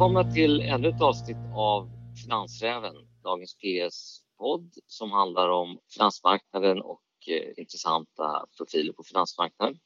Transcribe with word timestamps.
Välkomna 0.00 0.32
till 0.32 0.60
ännu 0.60 0.88
ett 0.88 1.02
avsnitt 1.02 1.36
av 1.54 1.90
Finansräven, 2.24 2.94
dagens 3.22 3.54
PS-podd 3.54 4.72
som 4.86 5.10
handlar 5.12 5.48
om 5.48 5.78
finansmarknaden 5.94 6.82
och 6.82 7.02
eh, 7.26 7.48
intressanta 7.56 8.46
profiler 8.56 8.92
på 8.92 9.02
finansmarknaden. 9.02 9.78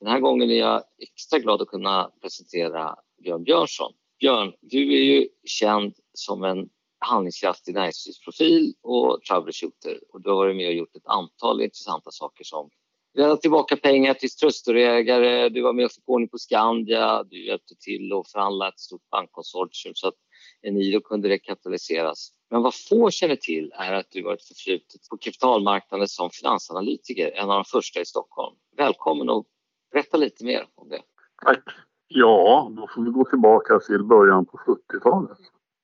Den 0.00 0.08
här 0.08 0.20
gången 0.20 0.50
är 0.50 0.54
jag 0.54 0.82
extra 0.98 1.38
glad 1.38 1.62
att 1.62 1.68
kunna 1.68 2.10
presentera 2.22 2.96
Björn 3.22 3.44
Björnsson. 3.44 3.92
Björn, 4.20 4.52
du 4.60 4.92
är 4.92 5.04
ju 5.04 5.28
känd 5.44 5.94
som 6.12 6.44
en 6.44 6.68
handlingskraftig 6.98 7.74
näringslivsprofil 7.74 8.74
och 8.82 9.22
troubleshooter 9.28 10.00
och 10.12 10.22
du 10.22 10.30
har 10.30 10.36
varit 10.36 10.56
med 10.56 10.68
och 10.68 10.74
gjort 10.74 10.96
ett 10.96 11.06
antal 11.06 11.62
intressanta 11.62 12.10
saker 12.10 12.44
som 12.44 12.70
rädda 13.14 13.36
tillbaka 13.36 13.76
pengar 13.76 14.14
till 14.14 14.30
tröstorägare, 14.30 15.48
du 15.48 15.62
var 15.62 15.72
med 15.72 15.84
och 15.84 15.92
fick 15.92 16.08
ordning 16.08 16.28
på 16.28 16.38
Skandia, 16.38 17.24
du 17.24 17.46
hjälpte 17.46 17.74
till 17.80 18.12
att 18.12 18.30
förhandla 18.30 18.68
ett 18.68 18.80
stort 18.80 19.10
bankkonsortium 19.10 19.94
så 19.94 20.08
att 20.08 20.14
Eniro 20.62 21.00
kunde 21.00 21.28
rekapitaliseras. 21.28 22.30
Men 22.50 22.62
vad 22.62 22.74
få 22.74 23.10
känner 23.10 23.36
till 23.36 23.72
är 23.74 23.92
att 23.92 24.06
du 24.10 24.24
har 24.24 24.34
ett 24.34 24.44
förflutet 24.44 25.08
på 25.10 25.16
kapitalmarknaden 25.16 26.08
som 26.08 26.30
finansanalytiker, 26.30 27.30
en 27.34 27.50
av 27.50 27.54
de 27.54 27.64
första 27.64 28.00
i 28.00 28.04
Stockholm. 28.04 28.56
Välkommen 28.76 29.28
och 29.28 29.46
berätta 29.92 30.16
lite 30.16 30.44
mer 30.44 30.66
om 30.74 30.88
det. 30.88 31.02
Tack. 31.44 31.62
Ja, 32.08 32.72
då 32.76 32.88
får 32.94 33.04
vi 33.04 33.10
gå 33.10 33.24
tillbaka 33.24 33.78
till 33.78 34.04
början 34.04 34.46
på 34.46 34.58
70-talet. 34.58 35.38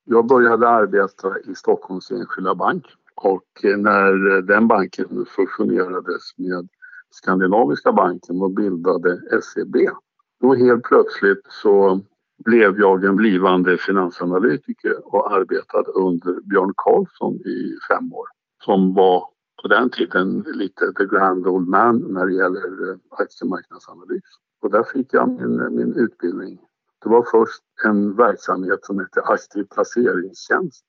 Jag 0.05 0.27
började 0.27 0.69
arbeta 0.69 1.39
i 1.51 1.55
Stockholms 1.55 2.11
enskilda 2.11 2.55
bank 2.55 2.85
och 3.15 3.49
när 3.63 4.43
den 4.43 4.69
banken 4.69 5.27
fusionerades 5.37 6.23
med 6.37 6.69
Skandinaviska 7.11 7.93
banken 7.93 8.43
och 8.43 8.51
bildade 8.51 9.21
SEB. 9.43 9.77
Då 10.41 10.55
helt 10.55 10.83
plötsligt 10.83 11.47
så 11.63 12.01
blev 12.45 12.81
jag 12.81 13.05
en 13.05 13.17
blivande 13.17 13.79
finansanalytiker 13.79 15.15
och 15.15 15.33
arbetade 15.33 15.91
under 15.91 16.41
Björn 16.41 16.73
Karlsson 16.77 17.35
i 17.35 17.77
fem 17.89 18.13
år 18.13 18.27
som 18.65 18.95
var 18.95 19.29
på 19.63 19.69
den 19.69 19.91
tiden 19.91 20.45
lite 20.55 20.93
the 20.93 21.05
grand 21.05 21.47
old 21.47 21.69
man 21.69 21.99
när 21.99 22.27
det 22.27 22.35
gäller 22.35 22.91
eh, 22.91 22.97
aktiemarknadsanalys. 23.11 24.23
Och 24.63 24.71
där 24.71 24.83
fick 24.83 25.15
jag 25.15 25.29
min, 25.29 25.77
min 25.77 25.95
utbildning. 25.95 26.59
Det 27.03 27.09
var 27.09 27.27
först 27.31 27.63
en 27.85 28.17
verksamhet 28.17 28.85
som 28.85 28.99
hette 28.99 29.21
aktiv 29.21 29.65
placeringstjänst 29.65 30.85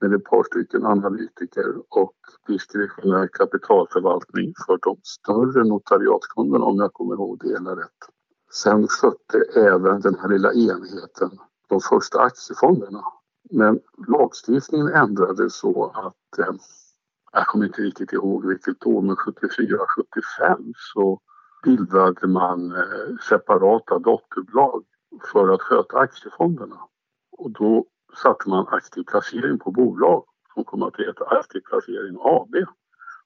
med 0.00 0.14
ett 0.14 0.24
par 0.24 0.42
stycken 0.42 0.86
analytiker 0.86 1.74
och 1.88 2.14
diskretionär 2.46 3.28
kapitalförvaltning 3.32 4.52
för 4.66 4.78
de 4.82 4.96
större 5.02 5.64
notariatkunderna, 5.64 6.64
om 6.64 6.76
jag 6.76 6.92
kommer 6.92 7.14
ihåg 7.14 7.38
det 7.40 7.48
hela 7.48 7.76
rätt. 7.76 8.00
Sen 8.52 8.88
skötte 8.88 9.60
även 9.60 10.00
den 10.00 10.14
här 10.14 10.28
lilla 10.28 10.52
enheten 10.52 11.30
de 11.68 11.80
första 11.80 12.20
aktiefonderna. 12.20 13.02
Men 13.50 13.80
lagstiftningen 14.08 14.88
ändrades 14.88 15.54
så 15.58 15.84
att, 15.94 16.38
eh, 16.38 16.54
jag 17.32 17.46
kommer 17.46 17.66
inte 17.66 17.82
riktigt 17.82 18.12
ihåg 18.12 18.46
vilket 18.46 18.86
år, 18.86 19.02
men 19.02 19.16
74-75 19.16 20.72
så 20.94 21.20
bildade 21.64 22.26
man 22.26 22.72
eh, 22.72 23.16
separata 23.28 23.98
dotterbolag 23.98 24.84
för 25.32 25.48
att 25.48 25.62
sköta 25.62 25.98
aktiefonderna. 25.98 26.78
Och 27.32 27.50
då 27.50 27.86
satte 28.16 28.48
man 28.48 28.66
aktiv 28.68 29.02
placering 29.02 29.58
på 29.58 29.70
bolag 29.70 30.24
som 30.54 30.64
kom 30.64 30.82
att 30.82 30.96
heta 30.96 31.24
Aktiv 31.24 31.60
placering 31.60 32.16
AB. 32.20 32.54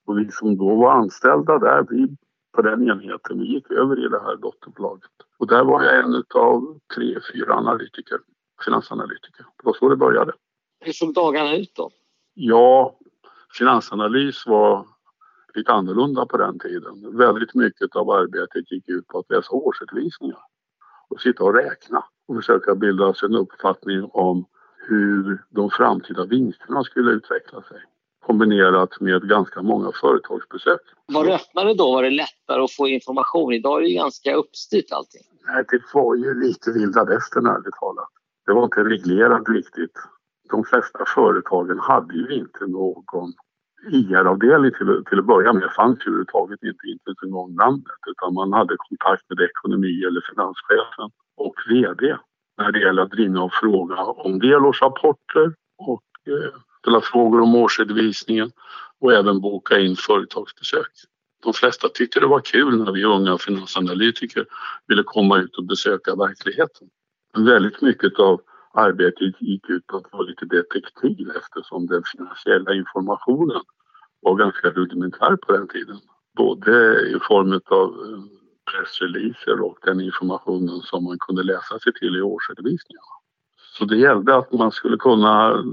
Och 0.05 0.19
vi 0.19 0.31
som 0.31 0.57
då 0.57 0.77
var 0.77 0.93
anställda 0.93 1.59
där, 1.59 1.87
vi 1.91 2.17
på 2.55 2.63
den 2.63 2.89
enheten, 2.89 3.39
vi 3.39 3.47
gick 3.47 3.71
över 3.71 4.07
i 4.07 4.09
det 4.09 4.21
här 4.21 4.37
dotterbolaget. 4.37 5.11
Och 5.39 5.47
där 5.47 5.65
var 5.65 5.83
jag 5.83 5.99
en 5.99 6.25
av 6.35 6.79
tre, 6.95 7.19
fyra 7.33 7.55
analytiker, 7.55 8.19
finansanalytiker. 8.65 9.47
Det 9.57 9.65
var 9.65 9.73
så 9.73 9.89
det 9.89 9.97
började. 9.97 10.33
Hur 10.81 10.93
såg 10.93 11.15
dagarna 11.15 11.57
ut 11.57 11.73
då? 11.75 11.91
Ja, 12.35 12.99
finansanalys 13.59 14.47
var 14.47 14.87
lite 15.55 15.73
annorlunda 15.73 16.27
på 16.27 16.37
den 16.37 16.59
tiden. 16.59 17.17
Väldigt 17.17 17.55
mycket 17.55 17.97
av 17.97 18.11
arbetet 18.11 18.73
gick 18.73 18.89
ut 18.89 19.07
på 19.07 19.19
att 19.19 19.31
läsa 19.31 19.53
årsredovisningar 19.53 20.39
och 21.09 21.21
sitta 21.21 21.45
och 21.45 21.55
räkna 21.55 22.05
och 22.29 22.37
försöka 22.37 22.75
bilda 22.75 23.15
sig 23.15 23.27
en 23.27 23.37
uppfattning 23.37 24.09
om 24.13 24.47
hur 24.89 25.43
de 25.51 25.71
framtida 25.71 26.25
vinsterna 26.25 26.85
skulle 26.85 27.11
utveckla 27.11 27.63
sig 27.63 27.79
kombinerat 28.27 29.01
med 29.01 29.29
ganska 29.29 29.63
många 29.63 29.93
företagsbesök. 30.01 30.81
Var 31.07 31.25
det 31.25 31.35
öppnare 31.35 31.75
då? 31.75 31.93
Var 31.93 32.03
det 32.03 32.11
lättare 32.11 32.63
att 32.63 32.73
få 32.73 32.89
information? 32.89 33.53
Idag 33.53 33.79
är 33.79 33.83
det 33.83 33.95
ganska 33.95 34.35
uppstyrt 34.35 34.93
allting. 34.93 35.23
Nej, 35.47 35.65
det 35.69 35.83
var 35.95 36.15
ju 36.15 36.35
lite 36.47 36.73
vilda 36.73 37.05
västern 37.05 37.47
ärligt 37.47 37.75
talat. 37.81 38.09
Det 38.47 38.53
var 38.53 38.65
inte 38.65 38.85
reglerat 38.85 39.49
riktigt. 39.49 39.97
De 40.51 40.65
flesta 40.65 41.05
företagen 41.15 41.79
hade 41.79 42.15
ju 42.15 42.29
inte 42.35 42.67
någon 42.67 43.33
IR-avdelning 43.91 44.71
till, 44.79 45.05
till 45.09 45.19
att 45.19 45.27
börja 45.27 45.53
med. 45.53 45.71
Fanns 45.77 45.99
ju 45.99 46.09
överhuvudtaget 46.09 46.63
inte, 46.63 46.87
inte 46.87 47.27
gång 47.27 47.55
namnet 47.55 48.01
utan 48.13 48.35
man 48.35 48.53
hade 48.53 48.75
kontakt 48.77 49.25
med 49.29 49.41
ekonomi 49.51 50.05
eller 50.07 50.23
finanschefen 50.31 51.09
och 51.37 51.57
VD 51.69 52.17
när 52.59 52.73
det 52.73 52.81
gäller 52.81 53.03
att 53.03 53.15
ringa 53.15 53.43
och 53.43 53.53
fråga 53.53 54.03
om 54.03 54.39
delårsrapporter 54.39 55.55
och 55.79 56.03
eh, 56.27 56.61
ställa 56.81 57.01
frågor 57.01 57.41
om 57.41 57.55
årsredovisningen 57.55 58.53
och 59.01 59.13
även 59.13 59.41
boka 59.41 59.79
in 59.79 59.97
företagsbesök. 59.97 60.91
De 61.43 61.53
flesta 61.53 61.89
tyckte 61.89 62.21
det 62.21 62.27
var 62.27 62.41
kul 62.41 62.85
när 62.85 62.93
vi 62.93 63.05
unga 63.05 63.39
finansanalytiker 63.39 64.47
ville 64.89 65.03
komma 65.03 65.39
ut 65.39 65.57
och 65.57 65.65
besöka 65.65 66.15
verkligheten. 66.15 66.89
Men 67.35 67.45
väldigt 67.45 67.83
mycket 67.83 68.19
av 68.19 68.41
arbetet 68.75 69.43
gick 69.43 69.71
ut 69.71 69.87
på 69.87 69.97
att 69.97 70.13
vara 70.13 70.23
lite 70.23 70.45
detektiv 70.45 71.31
eftersom 71.37 71.87
den 71.87 72.03
finansiella 72.13 72.75
informationen 72.75 73.63
var 74.21 74.35
ganska 74.35 74.71
rudimentär 74.71 75.37
på 75.37 75.53
den 75.53 75.69
tiden. 75.69 75.99
Både 76.37 77.01
i 77.09 77.19
form 77.29 77.61
av 77.67 77.89
eh, 77.89 78.44
pressreleaser 78.71 79.61
och 79.61 79.79
den 79.83 80.01
informationen 80.01 80.81
som 80.81 81.05
man 81.05 81.19
kunde 81.19 81.43
läsa 81.43 81.79
sig 81.79 81.93
till 81.93 82.17
i 82.17 82.23
årsredovisningarna. 82.23 83.15
Så 83.79 83.85
det 83.85 83.97
gällde 83.97 84.37
att 84.37 84.53
man 84.53 84.73
skulle 84.73 84.97
kunna 84.97 85.65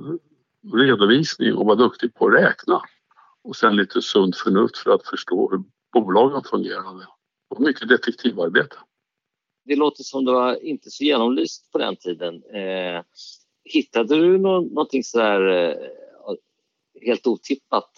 redovisning 0.74 1.56
och 1.56 1.66
vara 1.66 1.76
duktig 1.76 2.14
på 2.14 2.28
att 2.28 2.34
räkna. 2.34 2.82
Och 3.44 3.56
sen 3.56 3.76
lite 3.76 4.02
sunt 4.02 4.38
förnuft 4.38 4.78
för 4.78 4.92
att 4.92 5.08
förstå 5.08 5.50
hur 5.52 5.64
bolagen 5.94 6.44
fungerade. 6.44 7.08
Och 7.50 7.62
mycket 7.62 7.90
detektivarbete. 7.90 8.76
Det 9.66 9.76
låter 9.76 10.04
som 10.04 10.26
det 10.26 10.32
var 10.32 10.64
inte 10.64 10.90
så 10.92 11.04
genomlyst 11.04 11.72
på 11.72 11.78
den 11.78 11.96
tiden. 11.96 12.44
Eh, 12.44 13.04
hittade 13.64 14.16
du 14.16 14.38
nå 14.38 14.62
någonting 14.62 15.04
sådär 15.04 15.48
eh, 15.48 15.76
helt 17.02 17.28
otippat 17.28 17.92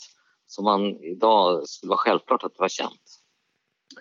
som 0.45 0.65
man 0.65 1.03
idag 1.03 1.67
skulle 1.67 1.89
vara 1.89 1.97
självklart 1.97 2.43
att 2.43 2.53
det 2.53 2.61
var 2.61 2.69
känt? 2.69 3.03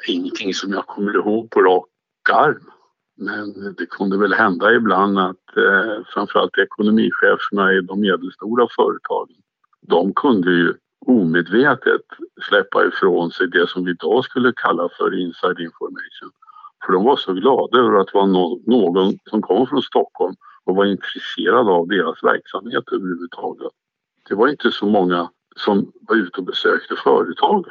Ingenting 0.08 0.54
som 0.54 0.72
jag 0.72 0.86
kommer 0.86 1.14
ihåg 1.14 1.50
på 1.50 1.62
rak 1.62 1.86
arm. 2.32 2.70
Men 3.16 3.74
det 3.78 3.86
kunde 3.86 4.18
väl 4.18 4.34
hända 4.34 4.74
ibland 4.74 5.18
att 5.18 5.56
eh, 5.56 6.04
framförallt 6.14 6.58
ekonomicheferna 6.58 7.72
i 7.72 7.80
de 7.80 8.00
medelstora 8.00 8.68
företagen, 8.76 9.36
de 9.80 10.14
kunde 10.14 10.50
ju 10.50 10.74
omedvetet 11.06 12.06
släppa 12.48 12.86
ifrån 12.86 13.30
sig 13.30 13.48
det 13.48 13.68
som 13.68 13.84
vi 13.84 13.90
idag 13.90 14.24
skulle 14.24 14.52
kalla 14.56 14.88
för 14.98 15.18
inside 15.20 15.60
information. 15.60 16.32
För 16.86 16.92
de 16.92 17.04
var 17.04 17.16
så 17.16 17.32
glada 17.32 17.78
över 17.78 17.98
att 17.98 18.06
det 18.06 18.18
var 18.18 18.26
någon 18.66 19.18
som 19.30 19.42
kom 19.42 19.66
från 19.66 19.82
Stockholm 19.82 20.34
och 20.64 20.76
var 20.76 20.84
intresserad 20.84 21.68
av 21.68 21.88
deras 21.88 22.24
verksamhet 22.24 22.84
överhuvudtaget. 22.92 23.72
Det 24.28 24.34
var 24.34 24.48
inte 24.48 24.70
så 24.70 24.86
många 24.86 25.30
som 25.56 25.92
var 26.00 26.16
ute 26.16 26.38
och 26.38 26.44
besökte 26.44 26.96
företag 26.96 27.66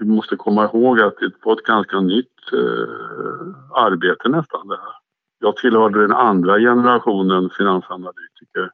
vi 0.00 0.06
måste 0.06 0.36
komma 0.36 0.64
ihåg 0.64 1.00
att 1.00 1.18
det 1.18 1.32
var 1.42 1.52
ett 1.52 1.64
ganska 1.64 2.00
nytt 2.00 2.52
eh, 2.52 3.54
arbete 3.72 4.28
nästan 4.28 4.68
det 4.68 4.76
här. 4.76 4.94
Jag 5.38 5.56
tillhörde 5.56 6.00
den 6.00 6.12
andra 6.12 6.58
generationen 6.58 7.50
finansanalytiker 7.50 8.70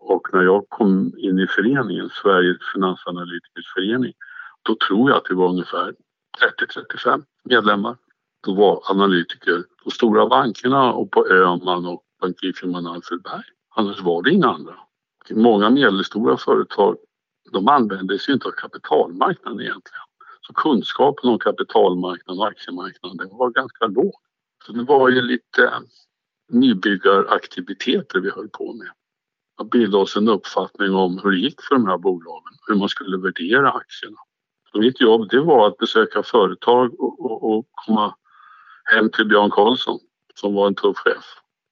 och 0.00 0.28
när 0.32 0.42
jag 0.42 0.68
kom 0.68 1.12
in 1.18 1.38
i 1.38 1.46
föreningen, 1.46 2.10
Sveriges 2.22 2.56
finansanalytikers 2.74 3.72
förening, 3.74 4.12
då 4.62 4.76
tror 4.88 5.10
jag 5.10 5.16
att 5.16 5.24
det 5.24 5.34
var 5.34 5.48
ungefär 5.48 5.94
30-35 6.96 7.22
medlemmar. 7.44 7.96
Då 8.46 8.54
var 8.54 8.80
analytiker 8.90 9.64
på 9.84 9.90
stora 9.90 10.26
bankerna 10.26 10.92
och 10.92 11.10
på 11.10 11.26
Öhman 11.26 11.86
och 11.86 12.02
bankirfirman 12.20 12.86
Alfredberg. 12.86 13.42
Annars 13.74 14.02
var 14.02 14.22
det 14.22 14.30
inga 14.30 14.48
andra. 14.48 14.74
Många 15.30 15.70
medelstora 15.70 16.36
företag 16.36 16.96
de 17.52 17.68
använde 17.68 18.18
sig 18.18 18.34
inte 18.34 18.48
av 18.48 18.52
kapitalmarknaden 18.52 19.60
egentligen. 19.60 20.07
Så 20.48 20.54
kunskapen 20.54 21.30
om 21.30 21.38
kapitalmarknaden 21.38 22.40
och 22.40 22.46
aktiemarknaden 22.46 23.28
var 23.32 23.50
ganska 23.50 23.86
låg. 23.86 24.14
Så 24.66 24.72
det 24.72 24.84
var 24.84 25.08
ju 25.08 25.22
lite 25.22 25.64
eh, 25.64 25.80
nybyggaraktiviteter 26.52 28.20
vi 28.20 28.30
höll 28.30 28.48
på 28.48 28.72
med. 28.72 28.88
Att 29.60 29.70
bilda 29.70 29.98
oss 29.98 30.16
en 30.16 30.28
uppfattning 30.28 30.94
om 30.94 31.20
hur 31.22 31.30
det 31.30 31.38
gick 31.38 31.62
för 31.62 31.74
de 31.74 31.86
här 31.86 31.98
bolagen, 31.98 32.52
hur 32.66 32.74
man 32.74 32.88
skulle 32.88 33.16
värdera 33.16 33.72
aktierna. 33.72 34.16
Så 34.72 34.78
mitt 34.78 35.00
jobb 35.00 35.28
det 35.30 35.40
var 35.40 35.68
att 35.68 35.78
besöka 35.78 36.22
företag 36.22 37.00
och, 37.00 37.20
och, 37.20 37.52
och 37.52 37.66
komma 37.86 38.14
hem 38.84 39.10
till 39.10 39.28
Björn 39.28 39.50
Karlsson 39.50 39.98
som 40.34 40.54
var 40.54 40.66
en 40.66 40.74
tuff 40.74 40.96
chef 40.96 41.24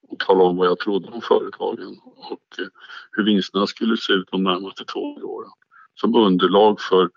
och 0.08 0.18
tala 0.18 0.44
om 0.44 0.56
vad 0.56 0.66
jag 0.66 0.78
trodde 0.78 1.08
om 1.08 1.20
företagen 1.20 2.00
och 2.16 2.58
eh, 2.58 2.66
hur 3.10 3.24
vinsterna 3.24 3.66
skulle 3.66 3.96
se 3.96 4.12
ut 4.12 4.28
de 4.30 4.42
närmaste 4.42 4.84
två 4.84 5.00
åren 5.14 5.50
som 5.94 6.14
underlag 6.14 6.80
för 6.80 7.10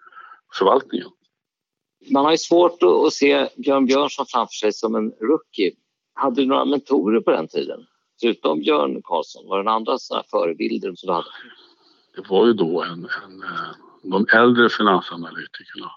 förvaltningen. 0.54 1.10
Man 2.08 2.26
har 2.26 2.32
ju 2.32 2.38
svårt 2.38 2.84
att 2.84 3.14
se 3.14 3.50
Björn 3.58 3.86
Björnsson 3.86 4.26
framför 4.26 4.54
sig 4.54 4.74
som 4.74 4.96
en 4.96 5.12
rookie. 5.12 5.72
Hade 6.14 6.42
du 6.42 6.48
några 6.48 6.66
mentorer 6.66 7.22
på 7.22 7.32
den 7.32 7.48
tiden? 7.48 7.86
Förutom 8.22 8.60
Björn 8.60 9.02
Karlsson, 9.04 9.48
var 9.48 9.58
det 9.58 9.64
några 9.64 9.76
andra 9.76 9.98
sådana 9.98 10.24
förebilder 10.32 10.96
som 10.96 11.08
du 11.08 11.14
hade? 11.14 11.30
Det 12.16 12.30
var 12.30 12.48
ju 12.48 12.54
då 12.54 12.84
en, 12.84 12.92
en, 12.92 13.44
eh, 13.44 13.70
de 14.04 14.26
äldre 14.34 14.70
finansanalytikerna. 14.70 15.92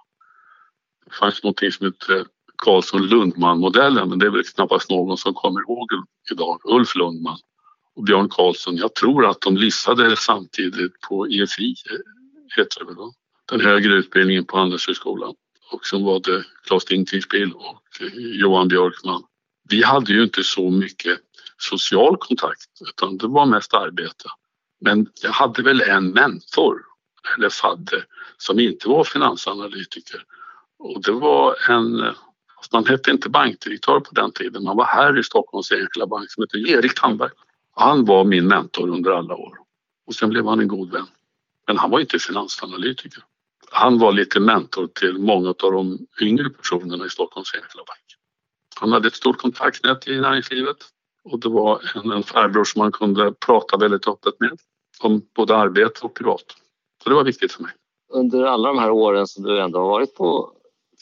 Det 1.05 1.15
fanns 1.15 1.43
något 1.43 1.59
som 1.73 1.87
hette 1.87 2.25
Karlsson-Lundman-modellen 2.57 4.09
men 4.09 4.19
det 4.19 4.27
är 4.27 4.31
väl 4.31 4.45
knappast 4.45 4.91
någon 4.91 5.17
som 5.17 5.35
kommer 5.35 5.61
ihåg 5.61 5.89
idag. 6.31 6.61
Ulf 6.65 6.95
Lundman 6.95 7.39
och 7.95 8.05
Björn 8.05 8.29
Karlsson. 8.29 8.77
Jag 8.77 8.95
tror 8.95 9.27
att 9.27 9.41
de 9.41 9.57
listade 9.57 10.17
samtidigt 10.17 11.01
på 11.09 11.27
EFI, 11.27 11.75
eh, 11.91 11.97
heter 12.57 12.81
det 12.81 12.87
väl 12.87 12.95
då? 12.95 13.13
Den 13.51 13.61
högre 13.61 13.93
utbildningen 13.93 14.45
på 14.45 14.57
Handelshögskolan. 14.57 15.35
Och 15.73 15.87
som 15.87 16.05
var 16.05 16.21
det 16.21 16.45
Claes 16.67 16.85
Dinkelspiel 16.85 17.53
och 17.53 17.83
eh, 18.01 18.09
Johan 18.17 18.69
Björkman. 18.69 19.23
Vi 19.69 19.83
hade 19.83 20.13
ju 20.13 20.23
inte 20.23 20.45
så 20.45 20.71
mycket 20.71 21.19
social 21.59 22.17
kontakt 22.17 22.69
utan 22.89 23.19
det 23.19 23.27
var 23.27 23.47
mest 23.47 23.75
arbete. 23.75 24.25
Men 24.81 25.07
jag 25.23 25.31
hade 25.31 25.63
väl 25.63 25.81
en 25.81 26.11
mentor, 26.11 26.83
eller 27.37 27.49
fadde, 27.49 28.05
som 28.37 28.61
inte 28.61 28.89
var 28.89 29.05
finansanalytiker. 29.05 30.25
Och 30.79 31.03
det 31.03 31.13
var 31.13 31.57
en 31.71 32.01
eh, 32.01 32.13
man 32.73 32.87
hette 32.87 33.11
inte 33.11 33.29
bankdirektör 33.29 34.01
på 34.01 34.15
den 34.15 34.33
tiden, 34.33 34.65
man 34.65 34.77
var 34.77 34.85
här 34.85 35.19
i 35.19 35.23
Stockholms 35.23 35.73
enskilda 35.73 36.07
bank 36.07 36.31
som 36.31 36.43
hette 36.43 36.59
Erik 36.59 37.01
Tandberg. 37.01 37.31
Han 37.77 38.05
var 38.05 38.25
min 38.25 38.49
mentor 38.49 38.89
under 38.89 39.11
alla 39.11 39.35
år 39.35 39.59
och 40.07 40.15
sen 40.15 40.31
blev 40.31 40.47
han 40.47 40.61
en 40.61 40.69
god 40.69 40.93
vän. 40.93 41.07
Men 41.67 41.79
han 41.79 41.91
var 41.91 42.01
inte 42.01 42.19
finansanalytiker. 42.19 43.25
Han 43.75 43.99
var 43.99 44.13
lite 44.13 44.41
mentor 44.41 44.87
till 44.87 45.19
många 45.19 45.49
av 45.49 45.73
de 45.73 45.99
yngre 46.21 46.51
personerna 46.51 47.07
i 47.07 47.11
Stockholms 47.11 47.55
enskilda 47.55 47.85
bank. 47.85 48.17
Han 48.81 48.93
hade 48.93 49.09
ett 49.09 49.15
stort 49.15 49.39
kontaktnät 49.39 50.09
i 50.09 50.21
näringslivet 50.21 50.77
och 51.25 51.41
det 51.41 51.49
var 51.49 51.83
en, 51.95 52.11
en 52.11 52.23
farbror 52.23 52.65
som 52.65 52.79
man 52.79 52.93
kunde 52.93 53.33
prata 53.47 53.77
väldigt 53.77 54.09
öppet 54.09 54.41
med 54.41 54.59
om 55.01 55.23
både 55.37 55.57
arbete 55.57 56.01
och 56.03 56.15
privat. 56.15 56.45
Så 57.03 57.09
det 57.09 57.15
var 57.15 57.25
viktigt 57.25 57.53
för 57.53 57.63
mig. 57.63 57.73
Under 58.13 58.45
alla 58.45 58.69
de 58.69 58.79
här 58.79 58.91
åren 58.91 59.27
som 59.27 59.43
du 59.45 59.61
ändå 59.61 59.79
har 59.79 59.89
varit 59.89 60.15
på 60.15 60.53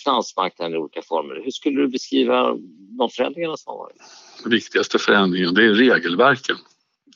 finansmarknaden 0.04 0.74
i 0.74 0.78
olika 0.78 1.02
former. 1.02 1.40
Hur 1.44 1.50
skulle 1.50 1.80
du 1.80 1.88
beskriva 1.88 2.56
de 2.98 3.10
förändringarna 3.10 3.56
som 3.56 3.70
har 3.70 3.78
varit? 3.78 3.96
Den 4.42 4.52
viktigaste 4.52 4.98
förändringen 4.98 5.54
det 5.54 5.64
är 5.64 5.74
regelverken. 5.74 6.56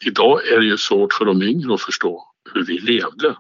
Idag 0.07 0.49
är 0.49 0.59
det 0.59 0.67
ju 0.67 0.79
svårt 0.79 1.13
för 1.13 1.25
de 1.25 1.43
yngre 1.43 1.75
att 1.75 1.81
förstå 1.81 2.25
hur 2.55 2.65
vi 2.65 2.79
levde 2.79 3.37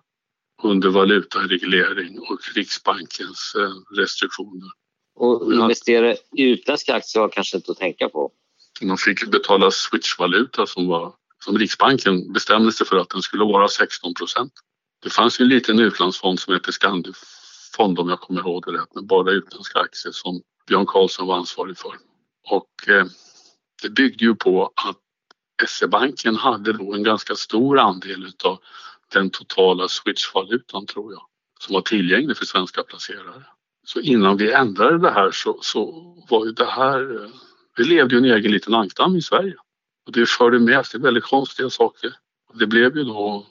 under 0.64 0.88
valutareglering 0.88 2.18
och 2.18 2.38
Riksbankens 2.54 3.54
eh, 3.58 3.96
restriktioner. 4.00 4.70
Och 5.16 5.52
investera 5.52 6.12
i 6.12 6.42
utländska 6.42 6.94
aktier 6.94 7.20
var 7.20 7.28
kanske 7.28 7.56
inte 7.56 7.72
att 7.72 7.78
tänka 7.78 8.08
på? 8.08 8.30
Man 8.82 8.98
fick 8.98 9.30
betala 9.30 9.70
switchvaluta 9.70 10.66
som, 10.66 10.86
var, 10.86 11.14
som 11.44 11.58
Riksbanken 11.58 12.32
bestämde 12.32 12.72
sig 12.72 12.86
för 12.86 12.96
att 12.96 13.10
den 13.10 13.22
skulle 13.22 13.44
vara 13.44 13.68
16 13.68 14.14
procent. 14.14 14.52
Det 15.02 15.10
fanns 15.10 15.40
ju 15.40 15.42
en 15.42 15.48
liten 15.48 15.78
utlandsfond 15.78 16.40
som 16.40 16.54
hette 16.54 16.72
Scandifond 16.72 17.16
fond 17.76 17.98
om 17.98 18.08
jag 18.08 18.20
kommer 18.20 18.40
ihåg 18.40 18.64
det 18.66 18.72
rätt 18.72 18.94
med 18.94 19.06
bara 19.06 19.30
utländska 19.30 19.78
aktier 19.78 20.12
som 20.12 20.42
Björn 20.66 20.86
Karlsson 20.86 21.26
var 21.26 21.36
ansvarig 21.36 21.78
för. 21.78 21.92
Och 22.50 22.88
eh, 22.88 23.06
det 23.82 23.90
byggde 23.90 24.24
ju 24.24 24.34
på 24.34 24.64
att 24.64 24.98
SE-banken 25.68 26.36
hade 26.36 26.72
då 26.72 26.94
en 26.94 27.02
ganska 27.02 27.34
stor 27.34 27.78
andel 27.78 28.24
utav 28.26 28.58
den 29.14 29.30
totala 29.30 29.88
switchvalutan 29.88 30.86
tror 30.86 31.12
jag 31.12 31.22
som 31.64 31.74
var 31.74 31.80
tillgänglig 31.80 32.36
för 32.36 32.46
svenska 32.46 32.82
placerare. 32.82 33.44
Så 33.86 34.00
innan 34.00 34.36
vi 34.36 34.52
ändrade 34.52 34.98
det 34.98 35.10
här 35.10 35.30
så, 35.30 35.58
så 35.62 35.92
var 36.30 36.46
ju 36.46 36.52
det 36.52 36.70
här... 36.70 37.24
Eh, 37.24 37.30
vi 37.76 37.84
levde 37.84 38.14
ju 38.14 38.18
en 38.18 38.38
egen 38.38 38.52
liten 38.52 38.74
ankdamm 38.74 39.16
i 39.16 39.22
Sverige 39.22 39.54
och 40.06 40.12
det 40.12 40.26
förde 40.28 40.58
med 40.58 40.86
sig 40.86 41.00
väldigt 41.00 41.24
konstiga 41.24 41.70
saker. 41.70 42.12
Det 42.54 42.66
blev 42.66 42.96
ju 42.96 43.04
då, 43.04 43.46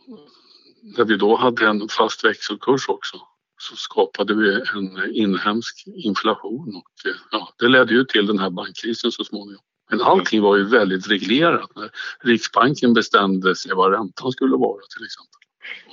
när 0.97 1.05
vi 1.05 1.17
då 1.17 1.35
hade 1.35 1.67
en 1.67 1.89
fast 1.89 2.25
växelkurs 2.25 2.89
också, 2.89 3.17
så 3.57 3.75
skapade 3.75 4.33
vi 4.33 4.61
en 4.75 5.15
inhemsk 5.15 5.83
inflation 5.87 6.75
och 6.75 7.09
eh, 7.09 7.17
ja, 7.31 7.53
det 7.59 7.67
ledde 7.67 7.93
ju 7.93 8.05
till 8.05 8.27
den 8.27 8.39
här 8.39 8.49
bankkrisen 8.49 9.11
så 9.11 9.23
småningom. 9.23 9.63
Men 9.89 10.01
allting 10.01 10.41
var 10.41 10.57
ju 10.57 10.63
väldigt 10.63 11.07
reglerat 11.07 11.75
när 11.75 11.91
Riksbanken 12.19 12.93
bestämde 12.93 13.55
sig 13.55 13.71
vad 13.75 13.91
räntan 13.91 14.31
skulle 14.31 14.55
vara 14.55 14.81
till 14.95 15.05
exempel. 15.05 15.42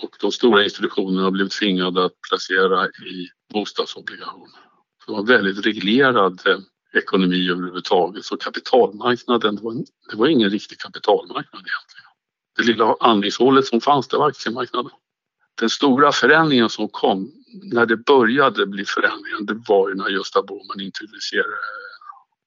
Och 0.03 0.17
de 0.21 0.33
stora 0.33 0.65
institutionerna 0.65 1.31
blev 1.31 1.49
tvingade 1.49 2.05
att 2.05 2.21
placera 2.29 2.87
i 2.87 3.29
bostadsobligationer. 3.53 4.61
Det 5.07 5.13
var 5.13 5.19
en 5.19 5.27
väldigt 5.27 5.67
reglerad 5.67 6.41
eh, 6.47 6.59
ekonomi 6.93 7.51
överhuvudtaget 7.51 8.25
så 8.25 8.37
kapitalmarknaden, 8.37 9.57
det 9.57 9.63
var, 9.63 9.75
det 10.11 10.17
var 10.17 10.27
ingen 10.27 10.51
riktig 10.51 10.79
kapitalmarknad 10.79 11.63
egentligen. 11.67 12.11
Det 12.57 12.63
lilla 12.63 12.97
andningshålet 13.01 13.67
som 13.67 13.81
fanns, 13.81 14.09
det 14.09 14.17
var 14.17 14.29
aktiemarknaden. 14.29 14.93
Den 15.61 15.71
stora 15.71 16.13
förändringen 16.13 16.71
som 16.71 16.89
kom 16.89 17.33
när 17.73 17.87
det 17.87 17.97
började 17.97 18.67
bli 18.67 18.85
förändringar 18.85 19.41
det 19.41 19.63
var 19.69 19.89
ju 19.89 19.95
när 19.95 20.09
Gösta 20.09 20.43
Bohman 20.43 20.81
introducerade 20.81 21.55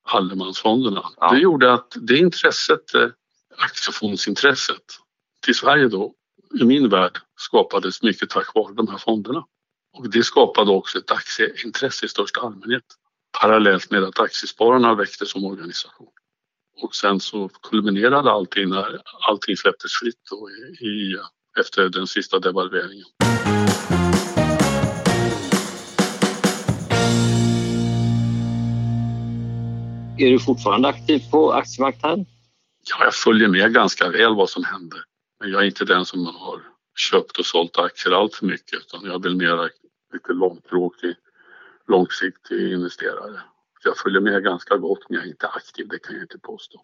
allemansfonderna. 0.03 1.03
Ja. 1.17 1.31
Det 1.31 1.39
gjorde 1.39 1.73
att 1.73 1.97
det 2.01 2.17
intresset, 2.17 2.95
eh, 2.95 3.07
aktiefondsintresset 3.57 4.83
till 5.45 5.55
Sverige 5.55 5.87
då, 5.87 6.13
i 6.61 6.63
min 6.63 6.89
värld, 6.89 7.17
skapades 7.35 8.03
mycket 8.03 8.29
tack 8.29 8.55
vare 8.55 8.73
de 8.73 8.87
här 8.87 8.97
fonderna. 8.97 9.45
Och 9.97 10.09
det 10.09 10.23
skapade 10.23 10.71
också 10.71 10.97
ett 10.97 11.11
aktieintresse 11.11 12.05
i 12.05 12.09
största 12.09 12.41
allmänhet 12.41 12.83
parallellt 13.41 13.91
med 13.91 14.03
att 14.03 14.19
aktiespararna 14.19 14.95
växte 14.95 15.25
som 15.25 15.45
organisation. 15.45 16.07
Och 16.81 16.95
sen 16.95 17.19
så 17.19 17.49
kulminerade 17.49 18.31
allting 18.31 18.69
när 18.69 19.01
allting 19.29 19.57
släpptes 19.57 19.91
fritt 19.91 20.19
då 20.29 20.49
i, 20.49 20.85
i 20.85 21.17
efter 21.59 21.89
den 21.89 22.07
sista 22.07 22.39
devalveringen. 22.39 23.05
Är 30.17 30.29
du 30.29 30.39
fortfarande 30.39 30.87
aktiv 30.87 31.19
på 31.31 31.53
aktiemarknaden? 31.53 32.25
Ja, 32.89 33.05
jag 33.05 33.13
följer 33.13 33.47
med 33.47 33.73
ganska 33.73 34.09
väl 34.09 34.35
vad 34.35 34.49
som 34.49 34.63
händer. 34.63 34.99
Men 35.43 35.51
jag 35.51 35.61
är 35.61 35.65
inte 35.65 35.85
den 35.85 36.05
som 36.05 36.25
har 36.25 36.61
köpt 36.95 37.39
och 37.39 37.45
sålt 37.45 37.79
aktier 37.79 38.13
allt 38.13 38.35
för 38.35 38.45
mycket 38.45 38.73
utan 38.73 39.05
jag 39.05 39.23
väl 39.23 39.35
mer 39.35 39.69
lite 40.13 40.33
långtråkig, 40.33 41.15
långsiktig 41.87 42.71
investerare. 42.73 43.41
jag 43.83 43.97
följer 43.97 44.21
med 44.21 44.43
ganska 44.43 44.77
gott 44.77 45.09
men 45.09 45.15
jag 45.15 45.25
är 45.25 45.29
inte 45.29 45.47
aktiv, 45.47 45.87
det 45.87 45.99
kan 45.99 46.15
jag 46.15 46.23
inte 46.23 46.39
påstå. 46.39 46.81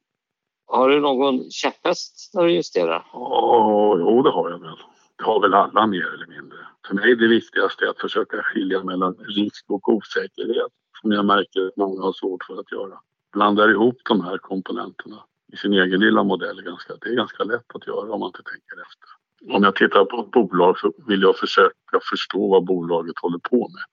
Har 0.67 0.89
du 0.89 0.99
någon 0.99 1.51
käpphäst 1.51 2.31
när 2.33 2.43
du 2.43 2.51
investerar? 2.51 3.05
Oh, 3.13 3.97
jo, 3.99 4.21
det 4.21 4.31
har 4.31 4.49
jag 4.49 4.59
väl. 4.59 4.77
Det 5.17 5.23
har 5.23 5.41
väl 5.41 5.53
alla 5.53 5.87
mer 5.87 6.13
eller 6.13 6.27
mindre. 6.27 6.57
För 6.87 6.95
mig 6.95 7.11
är 7.11 7.15
det 7.15 7.27
viktigaste 7.27 7.89
att 7.89 7.99
försöka 7.99 8.43
skilja 8.43 8.83
mellan 8.83 9.15
risk 9.15 9.65
och 9.67 9.89
osäkerhet 9.89 10.71
som 11.01 11.11
jag 11.11 11.25
märker 11.25 11.67
att 11.67 11.77
många 11.77 12.01
har 12.01 12.13
svårt 12.13 12.43
för 12.43 12.59
att 12.59 12.71
göra. 12.71 12.99
Blandar 13.33 13.69
ihop 13.69 13.97
de 14.09 14.21
här 14.21 14.37
komponenterna 14.37 15.23
i 15.53 15.57
sin 15.57 15.73
egen 15.73 15.99
lilla 15.99 16.23
modell. 16.23 16.61
Ganska, 16.61 16.93
det 17.01 17.09
är 17.09 17.15
ganska 17.15 17.43
lätt 17.43 17.75
att 17.75 17.87
göra 17.87 18.13
om 18.13 18.19
man 18.19 18.27
inte 18.27 18.43
tänker 18.43 18.81
efter. 18.81 19.09
Om 19.55 19.63
jag 19.63 19.75
tittar 19.75 20.05
på 20.05 20.21
ett 20.21 20.31
bolag 20.31 20.79
så 20.79 20.93
vill 21.07 21.21
jag 21.21 21.37
försöka 21.37 21.99
förstå 22.09 22.47
vad 22.47 22.65
bolaget 22.65 23.19
håller 23.19 23.39
på 23.39 23.69
med. 23.69 23.83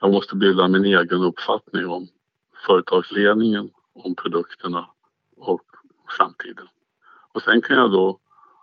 Jag 0.00 0.12
måste 0.12 0.36
bilda 0.36 0.68
min 0.68 0.84
egen 0.84 1.22
uppfattning 1.22 1.86
om 1.86 2.08
företagsledningen, 2.66 3.70
om 3.92 4.14
produkterna 4.14 4.86
och 5.36 5.64
framtiden. 6.16 6.68
Och 7.32 7.42
sen 7.42 7.62
kan 7.62 7.76
jag 7.76 7.92
då 7.92 8.18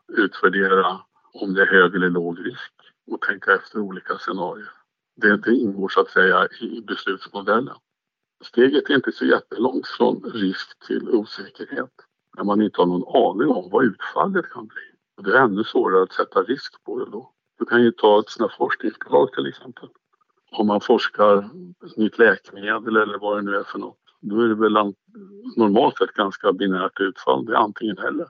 utvärdera 0.07 0.99
om 1.33 1.53
det 1.53 1.61
är 1.61 1.65
hög 1.65 1.95
eller 1.95 2.09
låg 2.09 2.45
risk 2.45 2.73
och 3.11 3.21
tänka 3.21 3.55
efter 3.55 3.79
olika 3.79 4.17
scenarier. 4.17 4.71
Det, 5.15 5.37
det 5.37 5.55
ingår 5.55 5.89
så 5.89 6.01
att 6.01 6.09
säga 6.09 6.47
i 6.61 6.81
beslutsmodellen. 6.81 7.75
Steget 8.43 8.89
är 8.89 8.95
inte 8.95 9.11
så 9.11 9.25
jättelångt 9.25 9.87
från 9.87 10.31
risk 10.33 10.87
till 10.87 11.09
osäkerhet 11.09 12.06
när 12.37 12.43
man 12.43 12.61
inte 12.61 12.81
har 12.81 12.85
någon 12.85 13.15
aning 13.15 13.55
om 13.55 13.69
vad 13.69 13.85
utfallet 13.85 14.49
kan 14.49 14.67
bli. 14.67 14.83
Och 15.17 15.23
det 15.23 15.37
är 15.37 15.41
ännu 15.41 15.63
svårare 15.63 16.03
att 16.03 16.13
sätta 16.13 16.43
risk 16.43 16.83
på 16.83 16.99
det 16.99 17.11
då. 17.11 17.31
Du 17.59 17.65
kan 17.65 17.83
ju 17.83 17.91
ta 17.91 18.19
ett 18.19 18.53
forskningsbolag 18.57 19.33
till 19.33 19.47
exempel. 19.47 19.89
Om 20.51 20.67
man 20.67 20.81
forskar 20.81 21.49
nytt 21.95 22.17
läkemedel 22.17 22.95
eller 22.95 23.17
vad 23.17 23.37
det 23.37 23.41
nu 23.41 23.55
är 23.55 23.63
för 23.63 23.79
något. 23.79 23.97
Då 24.19 24.41
är 24.41 24.47
det 24.47 24.55
väl 24.55 24.93
normalt 25.55 25.97
sett 25.97 26.13
ganska 26.13 26.53
binärt 26.53 26.99
utfall. 26.99 27.45
Det 27.45 27.51
är 27.51 27.57
antingen 27.57 27.97
eller. 27.97 28.27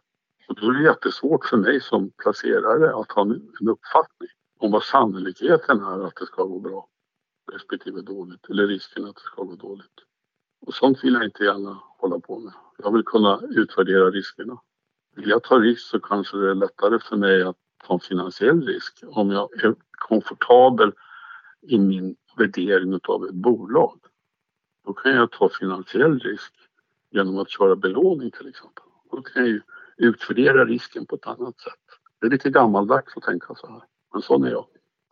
Och 0.47 0.55
då 0.55 0.69
är 0.69 0.73
det 0.73 0.83
jättesvårt 0.83 1.45
för 1.45 1.57
mig 1.57 1.81
som 1.81 2.11
placerare 2.23 2.95
att 2.95 3.11
ha 3.11 3.21
en 3.21 3.69
uppfattning 3.69 4.29
om 4.59 4.71
vad 4.71 4.83
sannolikheten 4.83 5.79
är 5.79 6.07
att 6.07 6.15
det 6.15 6.25
ska 6.25 6.43
gå 6.43 6.59
bra 6.59 6.87
respektive 7.51 8.01
dåligt 8.01 8.49
eller 8.49 8.67
risken 8.67 9.05
att 9.05 9.15
det 9.15 9.21
ska 9.21 9.43
gå 9.43 9.55
dåligt. 9.55 10.06
Och 10.67 10.73
sånt 10.73 11.03
vill 11.03 11.13
jag 11.13 11.23
inte 11.23 11.43
gärna 11.43 11.81
hålla 11.97 12.19
på 12.19 12.39
med. 12.39 12.53
Jag 12.77 12.93
vill 12.93 13.03
kunna 13.03 13.41
utvärdera 13.49 14.09
riskerna. 14.09 14.61
Vill 15.15 15.29
jag 15.29 15.43
ta 15.43 15.59
risk 15.59 15.81
så 15.81 15.99
kanske 15.99 16.37
det 16.37 16.49
är 16.51 16.55
lättare 16.55 16.99
för 16.99 17.17
mig 17.17 17.43
att 17.43 17.55
ta 17.87 17.93
en 17.93 17.99
finansiell 17.99 18.67
risk 18.67 19.03
om 19.07 19.31
jag 19.31 19.63
är 19.63 19.75
komfortabel 19.91 20.91
i 21.61 21.77
min 21.77 22.15
värdering 22.37 22.99
av 23.07 23.25
ett 23.25 23.33
bolag. 23.33 23.99
Då 24.85 24.93
kan 24.93 25.11
jag 25.11 25.31
ta 25.31 25.49
finansiell 25.49 26.19
risk 26.19 26.53
genom 27.11 27.37
att 27.37 27.49
köra 27.49 27.75
belåning 27.75 28.31
till 28.31 28.47
exempel. 28.49 28.83
Då 29.11 29.21
kan 29.21 29.41
jag 29.41 29.49
ju 29.49 29.61
utvärdera 29.97 30.65
risken 30.65 31.05
på 31.05 31.15
ett 31.15 31.27
annat 31.27 31.59
sätt. 31.59 31.99
Det 32.19 32.27
är 32.27 32.31
lite 32.31 32.49
gammaldags 32.49 33.17
att 33.17 33.23
tänka 33.23 33.55
så 33.55 33.67
här, 33.67 33.81
men 34.13 34.21
sån 34.21 34.43
är 34.43 34.51
jag. 34.51 34.65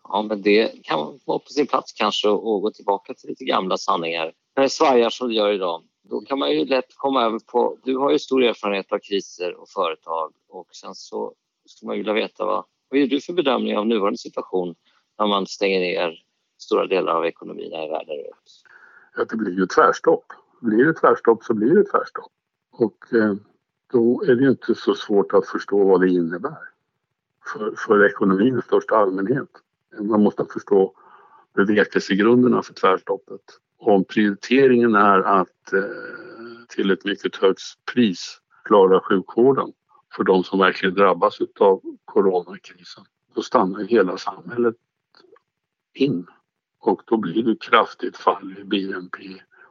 Ja, 0.10 0.22
men 0.22 0.42
det 0.42 0.84
kan 0.84 1.20
vara 1.26 1.40
på 1.40 1.50
sin 1.50 1.68
plats 1.68 1.94
kanske 1.94 2.30
att 2.30 2.42
gå 2.42 2.72
tillbaka 2.72 3.14
till 3.14 3.30
lite 3.30 3.46
gamla 3.46 3.78
sanningar. 3.78 4.34
När 4.56 4.64
det 4.64 4.70
svajar 4.70 5.10
som 5.10 5.28
det 5.28 5.34
gör 5.34 5.52
idag, 5.52 5.84
då 6.10 6.22
kan 6.22 6.40
man 6.40 6.52
ju 6.52 6.66
lätt 6.66 6.96
komma 6.96 7.24
över 7.24 7.40
på... 7.40 7.78
Du 7.84 7.98
har 7.98 8.12
ju 8.12 8.20
stor 8.20 8.44
erfarenhet 8.44 8.92
av 8.92 9.00
kriser 9.00 9.54
och 9.54 9.70
företag 9.70 10.34
och 10.50 10.68
sen 10.72 10.96
så 10.96 11.34
skulle 11.66 11.88
man 11.88 11.98
vilja 11.98 12.14
veta 12.14 12.46
vad, 12.46 12.66
vad 12.90 13.00
gör 13.00 13.08
du 13.08 13.22
för 13.22 13.34
bedömning 13.34 13.78
av 13.78 13.88
nuvarande 13.88 14.18
situation 14.18 14.76
när 15.20 15.28
man 15.28 15.48
stänger 15.48 15.80
ner 15.80 16.24
stora 16.58 16.88
delar 16.88 17.14
av 17.14 17.26
ekonomin 17.26 17.74
i 17.74 17.90
världen? 17.90 18.16
Ja, 19.18 19.26
det 19.30 19.36
blir 19.36 19.60
ju 19.60 19.66
tvärstopp. 19.66 20.26
Blir 20.62 20.86
det 20.86 20.94
tvärstopp 20.94 21.44
så 21.44 21.54
blir 21.54 21.76
det 21.76 21.84
tvärstopp. 21.84 22.32
Och 22.72 23.14
eh, 23.14 23.36
då 23.92 24.24
är 24.24 24.36
det 24.36 24.44
ju 24.44 24.50
inte 24.50 24.76
så 24.76 24.96
svårt 24.96 25.34
att 25.34 25.48
förstå 25.48 25.84
vad 25.84 26.02
det 26.02 26.10
innebär 26.10 26.58
för, 27.54 27.74
för 27.78 28.06
ekonomin 28.06 28.60
i 28.60 28.62
största 28.62 28.96
allmänhet. 28.96 29.50
Man 30.00 30.24
måste 30.24 30.46
förstå 30.54 30.94
bevekelsegrunderna 31.54 32.62
för 32.62 32.74
tvärstoppet. 32.74 33.42
Om 33.78 34.04
prioriteringen 34.04 34.96
är 34.96 35.20
att 35.20 35.74
eh, 35.74 35.82
till 36.70 36.92
ett 36.92 37.06
mycket 37.06 37.36
högt 37.36 37.62
pris 37.94 38.42
klara 38.64 39.00
sjukvården 39.00 39.74
för 40.16 40.24
de 40.24 40.44
som 40.44 40.60
verkligen 40.60 40.96
drabbas 40.96 41.38
av 41.60 41.82
coronakrisen, 42.06 43.04
då 43.36 43.42
stannar 43.42 43.84
hela 43.84 44.18
samhället 44.18 44.76
in. 45.94 46.28
Och 46.80 47.02
då 47.06 47.18
blir 47.18 47.44
det 47.44 47.62
kraftigt 47.62 48.18
fall 48.18 48.56
i 48.60 48.64
BNP 48.64 49.20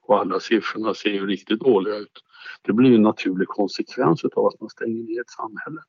och 0.03 0.19
alla 0.19 0.41
siffrorna 0.41 0.95
ser 0.95 1.11
ju 1.11 1.27
riktigt 1.27 1.61
dåliga 1.61 1.97
ut. 1.97 2.25
Det 2.63 2.73
blir 2.73 2.95
en 2.95 3.03
naturlig 3.03 3.49
konsekvens 3.49 4.25
av 4.25 4.47
att 4.47 4.61
man 4.61 4.71
stänger 4.71 5.03
ner 5.03 5.21
ett 5.21 5.31
samhälle. 5.31 5.83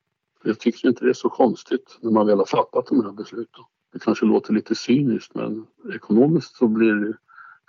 Jag 0.43 0.59
tycker 0.59 0.87
inte 0.87 1.05
det 1.05 1.09
är 1.09 1.13
så 1.13 1.29
konstigt 1.29 1.97
när 2.01 2.11
man 2.11 2.27
väl 2.27 2.37
har 2.37 2.45
fattat 2.45 2.85
de 2.85 3.05
här 3.05 3.11
besluten. 3.11 3.63
Det 3.95 3.99
kanske 3.99 4.25
låter 4.25 4.53
lite 4.53 4.75
cyniskt 4.75 5.35
men 5.35 5.65
ekonomiskt 5.93 6.55
så 6.55 6.67
blir 6.67 6.93
det 6.93 7.13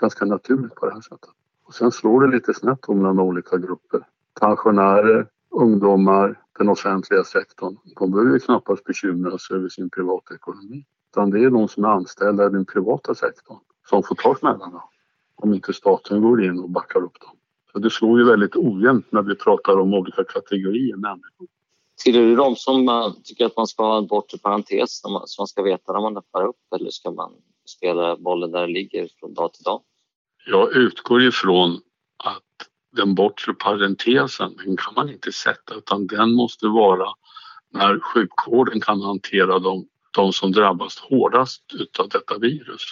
ganska 0.01 0.25
naturligt 0.25 0.75
på 0.75 0.87
det 0.87 0.95
här 0.95 1.01
sättet. 1.01 1.31
Och 1.65 1.75
sen 1.75 1.93
slår 1.93 2.21
det 2.21 2.35
lite 2.35 2.55
snett 2.55 2.89
mellan 2.89 3.21
olika 3.21 3.57
grupper. 3.57 4.07
Pensionärer, 4.41 5.29
ungdomar, 5.51 6.41
den 6.59 6.69
offentliga 6.69 7.25
sektorn. 7.25 7.77
De 7.99 8.11
behöver 8.11 8.33
ju 8.33 8.39
knappast 8.39 8.85
bekymra 8.85 9.39
sig 9.39 9.57
över 9.57 9.69
sin 9.69 9.91
privatekonomi. 9.91 10.85
Utan 11.11 11.31
det 11.31 11.45
är 11.45 11.51
de 11.51 11.69
som 11.69 11.85
är 11.85 11.89
anställda 11.89 12.47
i 12.47 12.51
den 12.51 12.65
privata 12.65 13.15
sektorn 13.15 13.59
som 13.89 14.03
får 14.03 14.15
ta 14.15 14.35
smällarna 14.35 14.83
om 15.35 15.55
inte 15.55 15.73
staten 15.73 16.23
går 16.23 16.45
in 16.45 16.59
och 16.59 16.71
backar 16.71 17.01
upp 17.01 17.21
dem. 17.21 17.37
Så 17.73 17.79
det 17.79 17.91
slår 17.91 18.19
ju 18.19 18.25
väldigt 18.25 18.57
ojämnt 18.57 19.13
när 19.13 19.23
vi 19.23 19.35
pratar 19.35 19.81
om 19.81 19.95
olika 19.95 20.25
kategorier 20.25 20.97
människor. 20.97 21.47
Tillhör 22.05 22.23
du 22.23 22.37
de 22.37 22.57
som 22.57 23.15
tycker 23.25 23.47
att 23.47 23.57
man 23.57 23.67
ska 23.67 23.83
ha 23.83 23.99
en 23.99 24.07
bortre 24.07 24.39
parentes 24.39 25.01
som 25.01 25.13
man 25.13 25.47
ska 25.47 25.63
veta 25.63 25.93
när 25.93 26.01
man 26.01 26.17
öppnar 26.17 26.47
upp 26.47 26.73
eller 26.77 26.91
ska 26.91 27.11
man 27.11 27.33
spela 27.67 28.17
bollen 28.17 28.51
där 28.51 28.61
den 28.61 28.73
ligger 28.73 29.09
från 29.21 29.35
dag 29.35 29.53
till 29.53 29.63
dag? 29.63 29.83
Jag 30.47 30.77
utgår 30.77 31.23
ifrån 31.23 31.81
att 32.25 32.43
den 32.97 33.15
bortre 33.15 33.55
parentesen, 33.55 34.57
den 34.65 34.77
kan 34.77 34.95
man 34.95 35.11
inte 35.11 35.33
sätta 35.33 35.75
utan 35.75 36.07
den 36.07 36.33
måste 36.35 36.67
vara 36.67 37.13
när 37.73 38.01
sjukvården 38.01 38.81
kan 38.81 39.01
hantera 39.01 39.59
de, 39.59 39.89
de 40.17 40.33
som 40.33 40.53
drabbas 40.53 40.99
hårdast 40.99 41.63
av 41.99 42.09
detta 42.09 42.39
virus. 42.39 42.83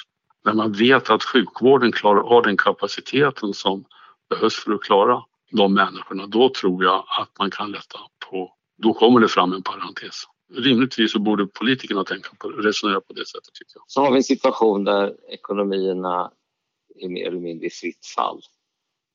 När 0.45 0.53
man 0.55 0.73
vet 0.73 1.11
att 1.11 1.25
sjukvården 1.25 1.93
klarar 1.93 2.37
av 2.37 2.43
den 2.43 2.57
kapaciteten 2.57 3.55
som 3.55 3.85
behövs 4.31 4.55
för 4.55 4.73
att 4.73 4.83
klara 4.83 5.23
de 5.51 5.75
människorna, 5.75 6.27
då 6.27 6.49
tror 6.49 6.85
jag 6.85 7.05
att 7.21 7.39
man 7.39 7.51
kan 7.51 7.71
lätta 7.71 7.99
på 8.31 8.53
då 8.77 8.95
kommer 8.95 9.21
det 9.21 9.29
fram 9.29 9.53
en 9.53 9.63
parentes. 9.63 10.15
Rimligtvis 10.53 11.13
så 11.13 11.19
borde 11.19 11.47
politikerna 11.47 12.05
tänka 12.05 12.29
på, 12.39 12.49
resonera 12.49 13.01
på 13.01 13.13
det 13.13 13.27
sättet 13.27 13.55
tycker 13.55 13.73
jag. 13.75 13.85
Så 13.87 14.01
har 14.01 14.11
vi 14.11 14.17
en 14.17 14.23
situation 14.23 14.85
där 14.85 15.17
ekonomierna 15.29 16.33
är 16.95 17.09
mer 17.09 17.27
eller 17.27 17.41
mindre 17.41 17.67
i 17.67 17.71
fritt 17.71 18.07
fall 18.17 18.41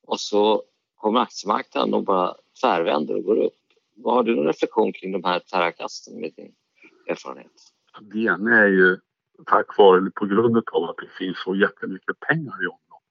och 0.08 0.20
så 0.20 0.64
kommer 0.96 1.20
aktiemarknaden 1.20 1.94
och 1.94 2.04
bara 2.04 2.36
tvärvänder 2.62 3.16
och 3.16 3.24
går 3.24 3.38
upp. 3.38 3.54
Vad 3.96 4.16
har 4.16 4.24
du 4.24 4.36
någon 4.36 4.46
reflektion 4.46 4.94
kring 4.94 5.12
de 5.12 5.24
här 5.24 5.40
terrakasten 5.40 6.22
med 6.22 6.32
din 6.36 6.52
erfarenhet? 7.08 7.52
Det 8.02 8.20
ena 8.20 8.58
är 8.58 8.68
ju 8.68 8.98
tack 9.46 9.78
vare, 9.78 9.98
eller 9.98 10.10
på 10.10 10.26
grund 10.26 10.58
av 10.72 10.84
att 10.84 10.98
det 10.98 11.10
finns 11.18 11.38
så 11.44 11.56
jättemycket 11.56 12.20
pengar 12.20 12.64
i 12.64 12.68
omlopp. 12.68 13.10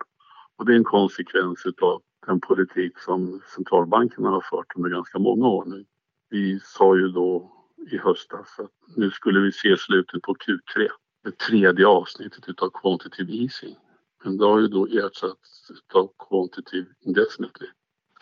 Och 0.57 0.67
det 0.67 0.73
är 0.73 0.76
en 0.76 0.85
konsekvens 0.85 1.67
av 1.83 2.02
den 2.26 2.40
politik 2.40 2.99
som 2.99 3.40
centralbankerna 3.55 4.31
har 4.31 4.45
fört 4.50 4.76
under 4.76 4.90
ganska 4.90 5.19
många 5.19 5.49
år 5.49 5.64
nu. 5.64 5.85
Vi 6.30 6.61
sa 6.61 6.97
ju 6.97 7.08
då 7.08 7.52
i 7.90 7.99
höstas 7.99 8.58
att 8.58 8.97
nu 8.97 9.11
skulle 9.11 9.40
vi 9.40 9.52
se 9.52 9.76
slutet 9.76 10.23
på 10.23 10.35
Q3, 10.35 10.88
det 11.25 11.38
tredje 11.38 11.87
avsnittet 11.87 12.49
utav 12.49 12.70
quantitative 12.70 13.32
easing. 13.32 13.76
Men 14.25 14.37
det 14.37 14.44
har 14.44 14.61
ju 14.61 14.68
då 14.68 14.87
ersatts 14.87 15.70
av 15.94 16.11
quantitative 16.28 16.87
indefinitely. 17.00 17.66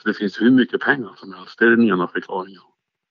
Så 0.03 0.09
det 0.09 0.15
finns 0.15 0.41
hur 0.41 0.51
mycket 0.51 0.81
pengar 0.81 1.15
som 1.17 1.33
helst, 1.33 1.59
det 1.59 1.65
är 1.65 1.71
den 1.71 1.89
ena 1.89 2.09
förklaringen. 2.09 2.63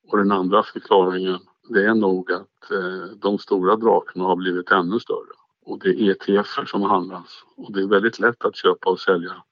Och 0.08 0.18
den 0.18 0.32
andra 0.32 0.64
förklaringen, 0.64 1.40
det 1.70 1.86
är 1.86 1.96
nog 1.96 2.32
att 2.32 2.72
eh, 2.72 3.18
de 3.18 3.38
stora 3.38 3.76
drakarna 3.76 4.26
har 4.26 4.36
blivit 4.36 4.72
ännu 4.72 5.00
större. 5.00 5.36
Och 5.66 5.80
det 5.80 5.90
är 5.90 6.12
ETFer 6.12 6.66
som 6.66 6.82
handlas. 6.82 7.44
Och 7.56 7.74
det 7.74 7.82
är 7.82 7.88
väldigt 7.88 8.20
lätt 8.20 8.46
att 8.46 8.56
köpa 8.56 8.90
och 8.90 9.00
sälja 9.00 9.44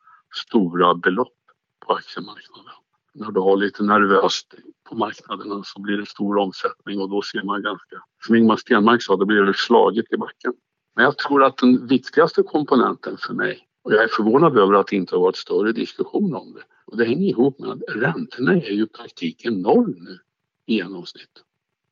stora 0.47 0.95
belopp 0.95 1.37
på 1.85 1.93
aktiemarknaden 1.93 2.82
när 3.13 3.31
du 3.31 3.39
har 3.39 3.57
lite 3.57 3.83
nervöst 3.83 4.53
på 4.89 4.95
marknaderna 4.95 5.63
så 5.63 5.81
blir 5.81 5.97
det 5.97 6.05
stor 6.05 6.37
omsättning 6.37 6.99
och 7.01 7.09
då 7.09 7.21
ser 7.21 7.43
man 7.43 7.61
ganska, 7.61 7.95
som 8.25 8.35
Ingmar 8.35 8.57
Stenmark 8.57 9.03
sa, 9.03 9.15
då 9.15 9.25
blir 9.25 9.41
det 9.41 9.53
slaget 9.53 10.05
i 10.13 10.17
backen. 10.17 10.53
Men 10.95 11.05
jag 11.05 11.17
tror 11.17 11.43
att 11.43 11.57
den 11.57 11.87
viktigaste 11.87 12.43
komponenten 12.43 13.17
för 13.17 13.33
mig, 13.33 13.67
och 13.83 13.93
jag 13.93 14.03
är 14.03 14.07
förvånad 14.07 14.57
över 14.57 14.73
att 14.73 14.87
det 14.87 14.95
inte 14.95 15.15
har 15.15 15.21
varit 15.21 15.37
större 15.37 15.71
diskussion 15.71 16.35
om 16.35 16.53
det, 16.53 16.63
och 16.85 16.97
det 16.97 17.05
hänger 17.05 17.29
ihop 17.29 17.59
med 17.59 17.69
att 17.69 17.81
räntorna 17.87 18.53
är 18.53 18.71
ju 18.71 18.83
i 18.83 18.87
praktiken 18.87 19.61
noll 19.61 19.95
nu 19.97 20.19
i 20.65 20.75
genomsnitt. 20.75 21.43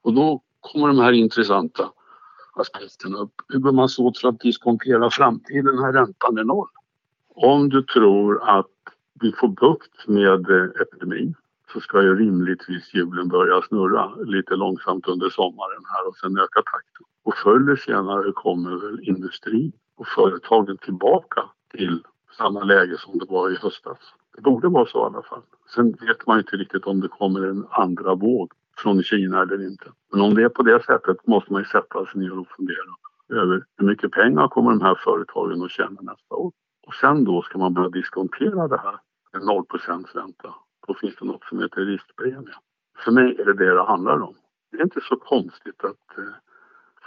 Och 0.01 0.13
då 0.13 0.41
kommer 0.59 0.87
de 0.87 0.99
här 0.99 1.11
intressanta 1.11 1.91
aspekterna 2.53 3.17
upp. 3.17 3.33
Hur 3.47 3.59
bör 3.59 3.71
man 3.71 3.89
så 3.89 4.13
för 4.21 4.27
att 4.27 4.39
diskontera 4.39 5.09
framtiden 5.09 5.75
när 5.75 5.93
räntan 5.93 6.37
är 6.37 6.43
noll? 6.43 6.67
Om 7.35 7.69
du 7.69 7.83
tror 7.83 8.49
att 8.49 8.67
vi 9.21 9.31
får 9.31 9.47
bukt 9.47 10.07
med 10.07 10.49
eh, 10.49 10.81
epidemin 10.81 11.35
så 11.73 11.79
ska 11.79 12.01
ju 12.01 12.15
rimligtvis 12.15 12.93
hjulen 12.93 13.27
börja 13.27 13.61
snurra 13.61 14.15
lite 14.15 14.55
långsamt 14.55 15.07
under 15.07 15.29
sommaren 15.29 15.83
här 15.85 16.07
och 16.07 16.15
sen 16.15 16.37
öka 16.37 16.61
takten. 16.61 17.05
Och 17.23 17.35
förr 17.43 17.55
eller 17.55 17.75
senare 17.75 18.31
kommer 18.31 18.71
väl 18.71 19.09
industrin 19.09 19.71
och 19.97 20.07
företagen 20.07 20.77
tillbaka 20.77 21.43
till 21.71 22.03
samma 22.37 22.63
läge 22.63 22.97
som 22.97 23.19
det 23.19 23.25
var 23.29 23.49
i 23.49 23.55
höstas. 23.55 23.97
Det 24.35 24.41
borde 24.41 24.67
vara 24.67 24.85
så 24.85 24.99
i 24.99 25.01
alla 25.01 25.21
fall. 25.21 25.41
Sen 25.75 25.91
vet 25.91 26.27
man 26.27 26.39
inte 26.39 26.55
riktigt 26.55 26.85
om 26.85 27.01
det 27.01 27.07
kommer 27.07 27.41
en 27.41 27.65
andra 27.69 28.15
våg 28.15 28.51
från 28.77 29.03
Kina 29.03 29.41
eller 29.41 29.67
inte. 29.67 29.85
Men 30.11 30.21
om 30.21 30.35
det 30.35 30.43
är 30.43 30.49
på 30.49 30.63
det 30.63 30.83
sättet 30.83 31.27
måste 31.27 31.53
man 31.53 31.61
ju 31.61 31.65
sätta 31.65 32.05
sig 32.05 32.21
ner 32.21 32.39
och 32.39 32.47
fundera 32.47 32.91
över 33.41 33.63
hur 33.77 33.87
mycket 33.87 34.11
pengar 34.11 34.47
kommer 34.47 34.69
de 34.69 34.81
här 34.81 34.95
företagen 35.03 35.63
att 35.63 35.71
tjäna 35.71 36.01
nästa 36.01 36.35
år. 36.35 36.51
Och 36.87 36.93
sen 36.93 37.23
då 37.23 37.41
ska 37.41 37.57
man 37.57 37.73
börja 37.73 37.89
diskontera 37.89 38.67
det 38.67 38.77
här 38.77 38.99
0 39.39 39.65
ränta. 40.13 40.55
Då 40.87 40.93
finns 40.93 41.15
det 41.15 41.25
något 41.25 41.43
som 41.43 41.59
heter 41.59 41.81
riskpremie. 41.81 42.55
För 43.05 43.11
mig 43.11 43.35
är 43.39 43.45
det 43.45 43.53
det 43.53 43.73
det 43.73 43.83
handlar 43.83 44.21
om. 44.21 44.35
Det 44.71 44.77
är 44.77 44.83
inte 44.83 45.01
så 45.01 45.15
konstigt 45.15 45.83
att 45.83 46.17
eh, 46.17 46.33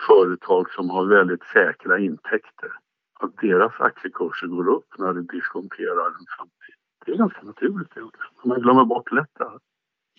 företag 0.09 0.71
som 0.71 0.91
har 0.91 1.05
väldigt 1.07 1.45
säkra 1.53 1.99
intäkter 1.99 2.73
att 3.21 3.37
deras 3.37 3.81
aktiekurser 3.81 4.47
går 4.47 4.69
upp 4.69 4.99
när 4.99 5.13
de 5.13 5.27
diskonterar 5.27 6.07
en 6.07 6.27
framtid. 6.37 6.75
Det 7.07 7.13
är 7.13 7.17
ganska 7.17 7.43
naturligt 7.43 7.97
egentligen. 7.97 8.31
Man 8.45 8.61
glömmer 8.61 8.85
bort 8.85 9.13
lätt 9.13 9.31
det 9.39 9.45
här. 9.45 9.59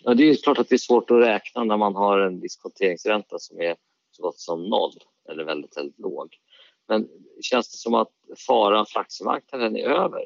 Ja, 0.02 0.14
det 0.14 0.30
är 0.30 0.36
klart 0.42 0.58
att 0.58 0.68
det 0.68 0.74
är 0.74 0.78
svårt 0.78 1.10
att 1.10 1.22
räkna 1.22 1.64
när 1.64 1.76
man 1.76 1.94
har 1.94 2.18
en 2.18 2.40
diskonteringsränta 2.40 3.38
som 3.38 3.60
är 3.60 3.76
så 4.10 4.22
gott 4.22 4.38
som 4.38 4.62
noll 4.62 4.92
eller 5.28 5.44
väldigt, 5.44 5.76
väldigt 5.76 5.98
låg. 5.98 6.36
Men 6.88 7.08
känns 7.40 7.70
det 7.70 7.78
som 7.78 7.94
att 7.94 8.12
faran 8.46 8.86
för 8.86 9.00
aktiemarknaden 9.00 9.76
är 9.76 9.88
över? 9.88 10.22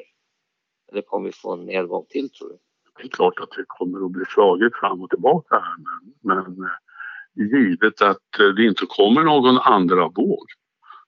Eller 0.92 1.02
kommer 1.02 1.26
vi 1.26 1.32
få 1.32 1.52
en 1.52 1.66
nedgång 1.66 2.06
till 2.08 2.30
tror 2.30 2.48
du? 2.48 2.58
Det 2.98 3.04
är 3.04 3.08
klart 3.08 3.40
att 3.40 3.50
det 3.50 3.64
kommer 3.66 4.04
att 4.06 4.12
bli 4.12 4.24
slaget 4.24 4.72
fram 4.80 5.00
och 5.02 5.10
tillbaka 5.10 5.54
här 5.54 5.74
men, 5.78 6.36
men 6.44 6.64
eh, 6.64 7.58
givet 7.58 8.02
att 8.02 8.38
eh, 8.40 8.46
det 8.46 8.64
inte 8.64 8.86
kommer 8.88 9.22
någon 9.22 9.58
andra 9.58 10.08
våg 10.08 10.46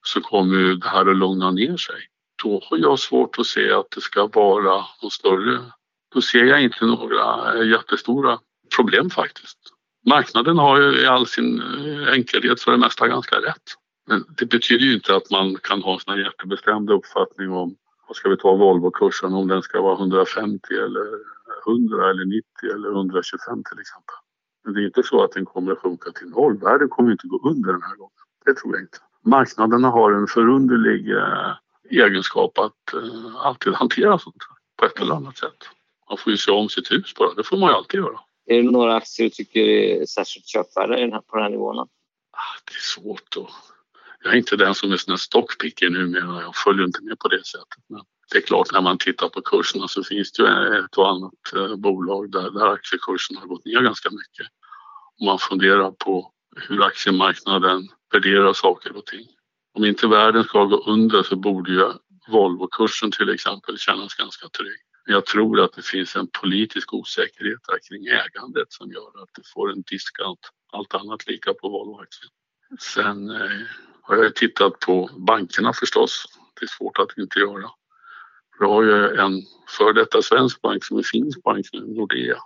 så 0.01 0.21
kommer 0.21 0.75
det 0.75 0.87
här 0.87 1.09
att 1.09 1.17
lugna 1.17 1.51
ner 1.51 1.77
sig. 1.77 1.95
Då 2.43 2.61
har 2.69 2.77
jag 2.77 2.99
svårt 2.99 3.39
att 3.39 3.45
se 3.45 3.71
att 3.71 3.91
det 3.95 4.01
ska 4.01 4.27
vara 4.27 4.85
något 5.03 5.13
större. 5.13 5.59
Då 6.13 6.21
ser 6.21 6.43
jag 6.43 6.63
inte 6.63 6.85
några 6.85 7.53
eh, 7.53 7.69
jättestora 7.69 8.39
problem 8.75 9.09
faktiskt. 9.09 9.59
Marknaden 10.05 10.57
har 10.57 10.81
ju 10.81 11.01
i 11.01 11.05
all 11.05 11.27
sin 11.27 11.61
enkelhet 12.09 12.61
för 12.61 12.71
det 12.71 12.77
mesta 12.77 13.07
ganska 13.07 13.35
rätt. 13.35 13.63
Men 14.07 14.23
det 14.37 14.45
betyder 14.45 14.85
ju 14.85 14.93
inte 14.93 15.15
att 15.15 15.29
man 15.31 15.55
kan 15.55 15.81
ha 15.81 15.99
en 16.07 16.19
jättebestämd 16.19 16.89
uppfattning 16.89 17.51
om 17.51 17.75
vad 18.07 18.15
ska 18.15 18.29
vi 18.29 18.37
ta 18.37 18.55
Volvo-kursen 18.55 19.33
om 19.33 19.47
den 19.47 19.61
ska 19.61 19.81
vara 19.81 19.97
150 19.97 20.73
eller 20.73 21.07
100 21.67 22.09
eller 22.09 22.25
90 22.25 22.75
eller 22.75 22.89
125 22.91 23.63
till 23.69 23.79
exempel. 23.79 24.15
Men 24.63 24.73
det 24.73 24.81
är 24.81 24.85
inte 24.85 25.03
så 25.03 25.23
att 25.23 25.31
den 25.31 25.45
kommer 25.45 25.71
att 25.71 25.79
sjunka 25.79 26.11
till 26.11 26.29
noll. 26.29 26.57
Världen 26.57 26.89
kommer 26.89 27.11
inte 27.11 27.27
gå 27.27 27.49
under 27.49 27.73
den 27.73 27.81
här 27.81 27.95
gången. 27.95 28.11
Det 28.45 28.53
tror 28.53 28.73
jag 28.73 28.83
inte. 28.83 28.97
Marknaderna 29.25 29.89
har 29.89 30.11
en 30.11 30.27
förunderlig 30.27 31.11
eh, 31.11 31.51
egenskap 31.89 32.57
att 32.57 32.93
eh, 32.93 33.35
alltid 33.35 33.73
hantera 33.73 34.19
sånt 34.19 34.43
på 34.79 34.85
ett 34.85 34.99
eller 34.99 35.15
annat 35.15 35.37
sätt. 35.37 35.69
Man 36.09 36.17
får 36.17 36.31
ju 36.31 36.37
se 36.37 36.51
om 36.51 36.69
sitt 36.69 36.91
hus 36.91 37.13
bara, 37.15 37.33
det 37.33 37.43
får 37.43 37.57
man 37.57 37.69
ju 37.69 37.75
alltid 37.75 37.99
göra. 37.99 38.19
Är 38.45 38.63
det 38.63 38.71
några 38.71 38.95
aktier 38.95 39.25
du 39.25 39.29
tycker 39.29 39.59
är 39.59 40.05
särskilt 40.05 40.47
köpvärda 40.47 41.21
på 41.21 41.35
den 41.35 41.43
här 41.43 41.49
nivån? 41.49 41.79
Ah, 41.79 41.87
det 42.65 42.73
är 42.73 43.01
svårt 43.01 43.37
att... 43.37 43.72
Jag 44.23 44.33
är 44.33 44.37
inte 44.37 44.55
den 44.55 44.75
som 44.75 44.91
är 44.91 44.97
sån 44.97 45.17
stockpicker 45.17 45.89
numera, 45.89 46.41
jag 46.41 46.55
följer 46.55 46.85
inte 46.85 47.03
med 47.03 47.19
på 47.19 47.27
det 47.27 47.45
sättet. 47.45 47.83
Men 47.89 48.01
det 48.31 48.37
är 48.37 48.41
klart, 48.41 48.71
när 48.73 48.81
man 48.81 48.97
tittar 48.97 49.29
på 49.29 49.41
kurserna 49.41 49.87
så 49.87 50.03
finns 50.03 50.31
det 50.31 50.43
ju 50.43 50.79
ett 50.79 50.97
och 50.97 51.09
annat 51.09 51.33
eh, 51.55 51.75
bolag 51.75 52.31
där, 52.31 52.51
där 52.51 52.67
aktiekursen 52.67 53.37
har 53.37 53.47
gått 53.47 53.65
ner 53.65 53.81
ganska 53.81 54.09
mycket. 54.09 54.47
Om 55.19 55.25
man 55.25 55.39
funderar 55.39 55.91
på 55.91 56.31
hur 56.55 56.83
aktiemarknaden 56.83 57.89
värderar 58.13 58.53
saker 58.53 58.97
och 58.97 59.05
ting. 59.05 59.27
Om 59.73 59.85
inte 59.85 60.07
världen 60.07 60.43
ska 60.43 60.65
gå 60.65 60.83
under 60.83 61.23
så 61.23 61.35
borde 61.35 61.71
ju 61.71 61.93
Volvo-kursen 62.27 63.11
till 63.11 63.29
exempel 63.29 63.77
kännas 63.77 64.13
ganska 64.13 64.49
trygg. 64.49 64.79
Jag 65.05 65.25
tror 65.25 65.61
att 65.61 65.73
det 65.73 65.85
finns 65.85 66.15
en 66.15 66.27
politisk 66.41 66.93
osäkerhet 66.93 67.59
där 67.67 67.79
kring 67.89 68.05
ägandet 68.05 68.71
som 68.73 68.91
gör 68.91 69.23
att 69.23 69.29
du 69.33 69.41
får 69.53 69.71
en 69.71 69.81
discount, 69.81 70.41
allt 70.71 70.95
annat 70.95 71.27
lika 71.27 71.53
på 71.53 71.69
Volvo-aktien. 71.69 72.29
Sen 72.79 73.29
eh, 73.29 73.67
har 74.03 74.15
jag 74.15 74.35
tittat 74.35 74.79
på 74.79 75.09
bankerna 75.17 75.73
förstås. 75.73 76.25
Det 76.59 76.65
är 76.65 76.67
svårt 76.67 76.99
att 76.99 77.17
inte 77.17 77.39
göra. 77.39 77.69
Vi 78.59 78.65
har 78.65 78.83
ju 78.83 79.15
en 79.15 79.41
för 79.77 79.93
detta 79.93 80.21
svensk 80.21 80.61
bank 80.61 80.85
som 80.85 80.97
är 80.97 81.03
finsk 81.03 81.43
bank 81.43 81.65
nu, 81.73 81.79
Nordea. 81.79 82.37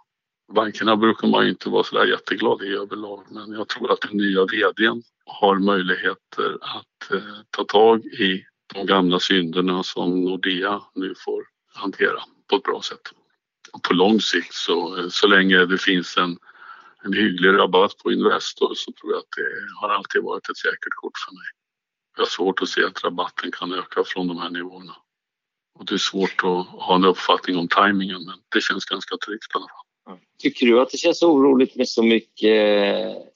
Bankerna 0.53 0.95
brukar 0.95 1.27
man 1.27 1.47
inte 1.47 1.69
vara 1.69 1.83
sådär 1.83 2.05
jätteglad 2.05 2.61
i 2.61 2.67
överlag 2.67 3.25
men 3.29 3.51
jag 3.51 3.67
tror 3.67 3.91
att 3.91 4.01
den 4.01 4.17
nya 4.17 4.45
vdn 4.45 5.03
har 5.25 5.59
möjligheter 5.59 6.57
att 6.61 7.11
eh, 7.11 7.35
ta 7.49 7.63
tag 7.63 8.05
i 8.05 8.45
de 8.73 8.85
gamla 8.85 9.19
synderna 9.19 9.83
som 9.83 10.23
Nordea 10.23 10.81
nu 10.95 11.13
får 11.25 11.43
hantera 11.73 12.19
på 12.49 12.55
ett 12.55 12.63
bra 12.63 12.81
sätt. 12.81 13.11
Och 13.73 13.83
på 13.83 13.93
lång 13.93 14.21
sikt 14.21 14.53
så, 14.53 14.97
eh, 14.97 15.07
så 15.09 15.27
länge 15.27 15.65
det 15.65 15.77
finns 15.77 16.17
en, 16.17 16.37
en 17.03 17.13
hygglig 17.13 17.49
rabatt 17.49 17.97
på 18.03 18.11
Investor 18.11 18.73
så 18.75 18.91
tror 18.91 19.11
jag 19.11 19.19
att 19.19 19.33
det 19.37 19.49
har 19.81 19.89
alltid 19.89 20.23
varit 20.23 20.49
ett 20.49 20.57
säkert 20.57 20.95
kort 21.01 21.17
för 21.25 21.33
mig. 21.33 21.47
Jag 22.15 22.23
har 22.23 22.29
svårt 22.29 22.61
att 22.61 22.69
se 22.69 22.83
att 22.83 23.03
rabatten 23.03 23.51
kan 23.51 23.73
öka 23.73 24.03
från 24.05 24.27
de 24.27 24.37
här 24.37 24.49
nivåerna. 24.49 24.95
Och 25.79 25.85
det 25.85 25.93
är 25.93 25.97
svårt 25.97 26.39
att 26.43 26.67
ha 26.67 26.95
en 26.95 27.05
uppfattning 27.05 27.57
om 27.57 27.67
tajmingen 27.67 28.25
men 28.25 28.35
det 28.53 28.61
känns 28.61 28.85
ganska 28.85 29.17
tryggt 29.25 29.51
i 29.53 29.57
alla 29.57 29.67
fall. 29.67 29.87
Tycker 30.39 30.65
du 30.65 30.81
att 30.81 30.89
det 30.89 30.97
känns 30.97 31.23
oroligt 31.23 31.75
med 31.75 31.89
så 31.89 32.03
mycket 32.03 32.57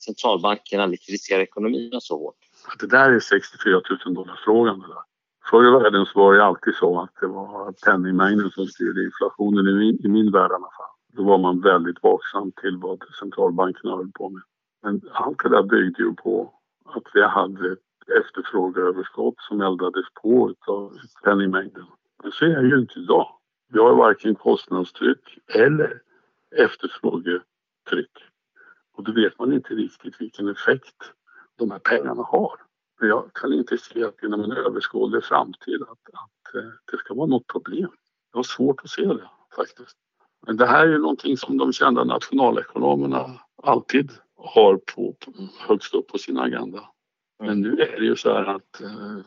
centralbankerna 0.01 0.85
likvidiserar 0.85 1.41
ekonomin 1.41 1.91
så 2.01 2.17
hårt? 2.17 2.35
Det 2.79 2.87
där 2.87 3.11
är 3.11 3.19
64 3.19 3.81
000 4.05 4.13
dollar 4.13 4.39
frågan 4.45 4.79
det 4.79 4.87
där. 4.87 5.03
Förr 5.49 5.67
i 5.67 5.83
världen 5.83 6.05
så 6.05 6.19
var 6.19 6.33
det 6.33 6.45
alltid 6.45 6.75
så 6.75 7.01
att 7.01 7.13
det 7.21 7.27
var 7.27 7.71
penningmängden 7.85 8.51
som 8.51 8.67
styrde 8.67 9.03
inflationen 9.03 9.67
i 9.67 9.73
min, 9.73 10.05
i 10.05 10.07
min 10.07 10.31
värld 10.31 10.51
i 10.51 10.53
alla 10.53 10.71
fall. 10.77 10.90
Då 11.13 11.23
var 11.23 11.37
man 11.37 11.61
väldigt 11.61 12.03
vaksam 12.03 12.51
till 12.51 12.77
vad 12.77 13.03
centralbankerna 13.19 13.95
höll 13.95 14.11
på 14.11 14.29
med. 14.29 14.41
Men 14.83 15.01
allt 15.11 15.43
det 15.43 15.49
där 15.49 15.63
byggde 15.63 16.03
ju 16.03 16.13
på 16.13 16.53
att 16.85 17.03
vi 17.13 17.21
hade 17.21 17.71
ett 17.71 17.79
efterfrågeöverskott 18.19 19.35
som 19.37 19.61
eldades 19.61 20.05
på 20.21 20.55
av 20.67 20.97
penningmängden. 21.23 21.85
Men 22.23 22.31
så 22.31 22.45
är 22.45 22.61
det 22.61 22.67
ju 22.67 22.79
inte 22.79 22.99
idag. 22.99 23.27
Vi 23.69 23.79
har 23.79 23.95
varken 23.95 24.35
kostnadstryck 24.35 25.39
eller 25.47 26.01
efterfrågetryck. 26.55 28.11
Och 28.93 29.03
då 29.03 29.11
vet 29.11 29.39
man 29.39 29.53
inte 29.53 29.73
riktigt 29.73 30.21
vilken 30.21 30.47
effekt 30.47 31.13
de 31.55 31.71
här 31.71 31.79
pengarna 31.79 32.23
har. 32.23 32.51
Men 32.99 33.09
jag 33.09 33.33
kan 33.33 33.53
inte 33.53 33.77
se 33.77 34.03
att 34.03 34.23
inom 34.23 34.43
en 34.43 34.51
överskådlig 34.51 35.23
framtid 35.23 35.81
att, 35.81 36.13
att 36.13 36.55
eh, 36.55 36.69
det 36.91 36.97
ska 36.97 37.13
vara 37.13 37.27
något 37.27 37.47
problem. 37.47 37.89
Jag 38.31 38.37
har 38.37 38.43
svårt 38.43 38.81
att 38.83 38.89
se 38.89 39.05
det 39.05 39.29
faktiskt. 39.55 39.97
Men 40.47 40.57
det 40.57 40.65
här 40.65 40.87
är 40.87 40.97
någonting 40.97 41.37
som 41.37 41.57
de 41.57 41.73
kända 41.73 42.03
nationalekonomerna 42.03 43.39
alltid 43.63 44.11
har 44.35 44.77
på, 44.77 45.15
högst 45.59 45.93
upp 45.93 46.07
på 46.07 46.17
sin 46.17 46.37
agenda. 46.37 46.89
Men 47.39 47.61
nu 47.61 47.81
är 47.81 47.99
det 47.99 48.05
ju 48.05 48.15
så 48.15 48.33
här 48.33 48.45
att 48.45 48.81
eh, 48.81 49.17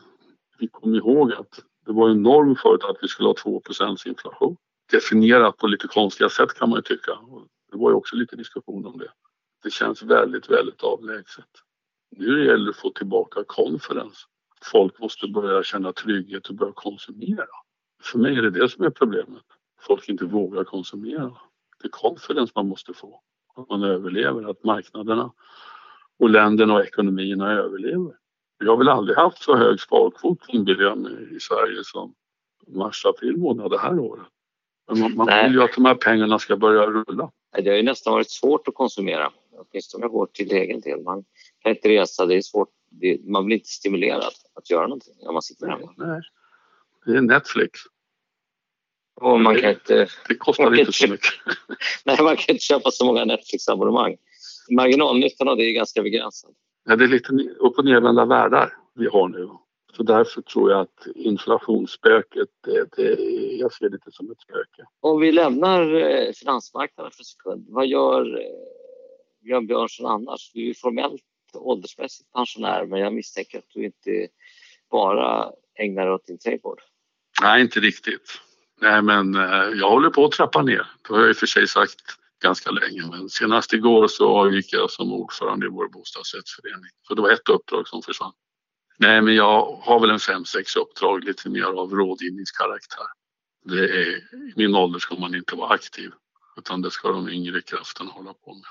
vi 0.57 0.67
kommer 0.67 0.97
ihåg 0.97 1.33
att 1.33 1.63
det 1.85 1.91
var 1.91 2.09
en 2.09 2.23
norm 2.23 2.55
förut 2.55 2.83
att 2.83 2.97
vi 3.01 3.07
skulle 3.07 3.29
ha 3.29 3.33
2 3.33 3.61
inflation. 4.05 4.57
Definierat 4.91 5.57
på 5.57 5.67
lite 5.67 5.87
konstiga 5.87 6.29
sätt 6.29 6.53
kan 6.53 6.69
man 6.69 6.77
ju 6.77 6.81
tycka. 6.81 7.11
Det 7.71 7.77
var 7.77 7.89
ju 7.89 7.95
också 7.95 8.15
lite 8.15 8.35
diskussion 8.35 8.85
om 8.85 8.97
det. 8.97 9.11
Det 9.63 9.69
känns 9.71 10.03
väldigt, 10.03 10.49
väldigt 10.49 10.83
avlägset. 10.83 11.49
Nu 12.17 12.45
gäller 12.45 12.65
det 12.65 12.69
att 12.69 12.75
få 12.75 12.89
tillbaka 12.89 13.43
konferens. 13.47 14.25
Folk 14.61 14.99
måste 14.99 15.27
börja 15.27 15.63
känna 15.63 15.93
trygghet 15.93 16.47
och 16.47 16.55
börja 16.55 16.73
konsumera. 16.75 17.45
För 18.03 18.19
mig 18.19 18.37
är 18.37 18.41
det 18.41 18.49
det 18.49 18.69
som 18.69 18.85
är 18.85 18.89
problemet. 18.89 19.43
Folk 19.87 20.09
inte 20.09 20.25
vågar 20.25 20.63
konsumera. 20.63 21.35
Det 21.81 21.87
är 21.87 21.89
konferens 21.89 22.55
man 22.55 22.67
måste 22.67 22.93
få. 22.93 23.21
Att 23.55 23.69
man 23.69 23.83
överlever, 23.83 24.49
att 24.49 24.63
marknaderna 24.63 25.31
och 26.19 26.29
länderna 26.29 26.73
och 26.73 26.85
ekonomierna 26.85 27.51
överlever. 27.51 28.15
Vi 28.59 28.67
har 28.67 28.77
väl 28.77 28.89
aldrig 28.89 29.17
haft 29.17 29.43
så 29.43 29.55
hög 29.55 29.79
sparkvot 29.79 30.39
inbillar 30.47 30.83
jag 30.83 30.97
mig 30.97 31.35
i 31.35 31.39
Sverige 31.39 31.83
som 31.83 32.13
mars-april 32.67 33.37
månad 33.37 33.71
det 33.71 33.77
här 33.77 33.99
året. 33.99 34.25
Men 34.87 34.99
man, 34.99 35.15
man 35.15 35.43
vill 35.43 35.53
ju 35.53 35.63
att 35.63 35.75
de 35.75 35.85
här 35.85 35.95
pengarna 35.95 36.39
ska 36.39 36.57
börja 36.57 36.85
rulla. 36.85 37.31
Det 37.57 37.69
har 37.69 37.77
ju 37.77 37.83
nästan 37.83 38.13
varit 38.13 38.31
svårt 38.31 38.67
att 38.67 38.73
konsumera, 38.73 39.31
åtminstone 39.57 40.07
går 40.07 40.25
till 40.25 40.51
egen 40.51 40.81
del. 40.81 41.01
Man 41.01 41.23
kan 41.59 41.71
inte 41.71 41.89
resa, 41.89 42.25
det 42.25 42.35
är 42.35 42.41
svårt. 42.41 42.69
Man 43.23 43.45
blir 43.45 43.57
inte 43.57 43.69
stimulerad 43.69 44.33
att 44.53 44.69
göra 44.69 44.87
någonting 44.87 45.13
när 45.23 45.31
man 45.31 45.41
sitter 45.41 45.67
hemma. 45.67 45.93
Nej, 45.97 46.21
det 47.05 47.17
är 47.17 47.21
Netflix. 47.21 47.79
Och 49.21 49.39
man 49.39 49.61
kan 49.61 49.69
inte, 49.69 50.07
det 50.27 50.35
kostar 50.35 50.79
inte 50.79 50.91
så 50.91 51.07
mycket. 51.07 51.33
Nej, 52.05 52.17
man 52.21 52.37
kan 52.37 52.53
inte 52.53 52.63
köpa 52.63 52.91
så 52.91 53.05
många 53.05 53.25
Netflix-abonnemang. 53.25 54.17
Marginalnyttan 54.71 55.47
av 55.47 55.57
det 55.57 55.63
är 55.63 55.71
ganska 55.71 56.03
begränsad. 56.03 56.51
Ja, 56.85 56.95
det 56.95 57.03
är 57.03 57.07
lite 57.07 57.33
upp 57.59 57.77
och 57.77 57.85
nervända 57.85 58.25
världar 58.25 58.73
vi 58.95 59.07
har 59.07 59.27
nu. 59.27 59.49
Så 59.97 60.03
därför 60.03 60.41
tror 60.41 60.71
jag 60.71 60.81
att 60.81 61.07
inflationsspöket, 61.15 62.49
det, 62.63 62.87
det, 62.95 63.13
jag 63.59 63.73
ser 63.73 63.89
det 63.89 63.99
som 64.11 64.31
ett 64.31 64.41
spöke. 64.41 64.85
Om 64.99 65.21
vi 65.21 65.31
lämnar 65.31 65.93
eh, 65.93 66.31
finansmarknaden 66.31 67.11
för 67.11 67.21
en 67.21 67.25
sekund, 67.25 67.65
vad 67.69 67.87
gör 67.87 68.37
eh, 68.41 68.45
Björn 69.43 69.67
Björnsson 69.67 70.05
annars? 70.05 70.51
Du 70.53 70.69
är 70.69 70.73
formellt 70.73 71.23
åldersmässigt 71.53 72.31
pensionär 72.31 72.85
men 72.85 72.99
jag 72.99 73.13
misstänker 73.13 73.57
att 73.57 73.69
du 73.73 73.85
inte 73.85 74.27
bara 74.91 75.51
ägnar 75.79 76.05
dig 76.05 76.13
åt 76.13 76.25
din 76.25 76.37
trädgård. 76.37 76.81
Nej, 77.41 77.61
inte 77.61 77.79
riktigt. 77.79 78.41
Nej, 78.81 79.01
men 79.01 79.35
eh, 79.35 79.69
jag 79.79 79.89
håller 79.89 80.09
på 80.09 80.25
att 80.25 80.31
trappa 80.31 80.61
ner. 80.61 80.87
Det 81.01 81.13
har 81.13 81.19
jag 81.19 81.29
i 81.29 81.33
och 81.33 81.37
för 81.37 81.47
sig 81.47 81.67
sagt 81.67 82.17
ganska 82.43 82.71
länge. 82.71 83.07
Men 83.11 83.29
senast 83.29 83.73
igår 83.73 84.07
så 84.07 84.29
avgick 84.29 84.73
jag 84.73 84.91
som 84.91 85.13
ordförande 85.13 85.65
i 85.65 85.69
vår 85.69 85.89
bostadsrättsförening. 85.89 86.91
Så 87.07 87.15
det 87.15 87.21
var 87.21 87.31
ett 87.31 87.49
uppdrag 87.49 87.87
som 87.87 88.01
försvann. 88.01 88.33
Nej, 88.97 89.21
men 89.21 89.35
jag 89.35 89.81
har 89.81 89.99
väl 89.99 90.09
en 90.09 90.19
fem, 90.19 90.45
sex 90.45 90.75
uppdrag 90.75 91.23
lite 91.23 91.49
mer 91.49 91.63
av 91.63 91.91
rådgivningskaraktär. 91.91 93.05
Det 93.65 93.79
är, 93.79 94.17
I 94.33 94.53
min 94.55 94.75
ålder 94.75 94.99
ska 94.99 95.15
man 95.15 95.35
inte 95.35 95.55
vara 95.55 95.73
aktiv 95.73 96.11
utan 96.57 96.81
det 96.81 96.91
ska 96.91 97.11
de 97.11 97.29
yngre 97.29 97.61
krafterna 97.61 98.11
hålla 98.11 98.33
på 98.33 98.53
med. 98.53 98.63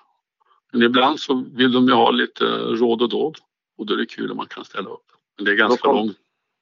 Men 0.72 0.82
ibland 0.82 1.20
så 1.20 1.44
vill 1.52 1.72
de 1.72 1.88
ju 1.88 1.94
ha 1.94 2.10
lite 2.10 2.44
råd 2.58 3.02
och 3.02 3.08
dåd 3.08 3.38
och 3.78 3.86
då 3.86 3.94
är 3.94 3.98
det 3.98 4.06
kul 4.06 4.30
om 4.30 4.36
man 4.36 4.46
kan 4.46 4.64
ställa 4.64 4.90
upp. 4.90 5.06
Men 5.36 5.44
det 5.44 5.50
är 5.50 5.56
ganska 5.56 5.92
långt 5.92 6.16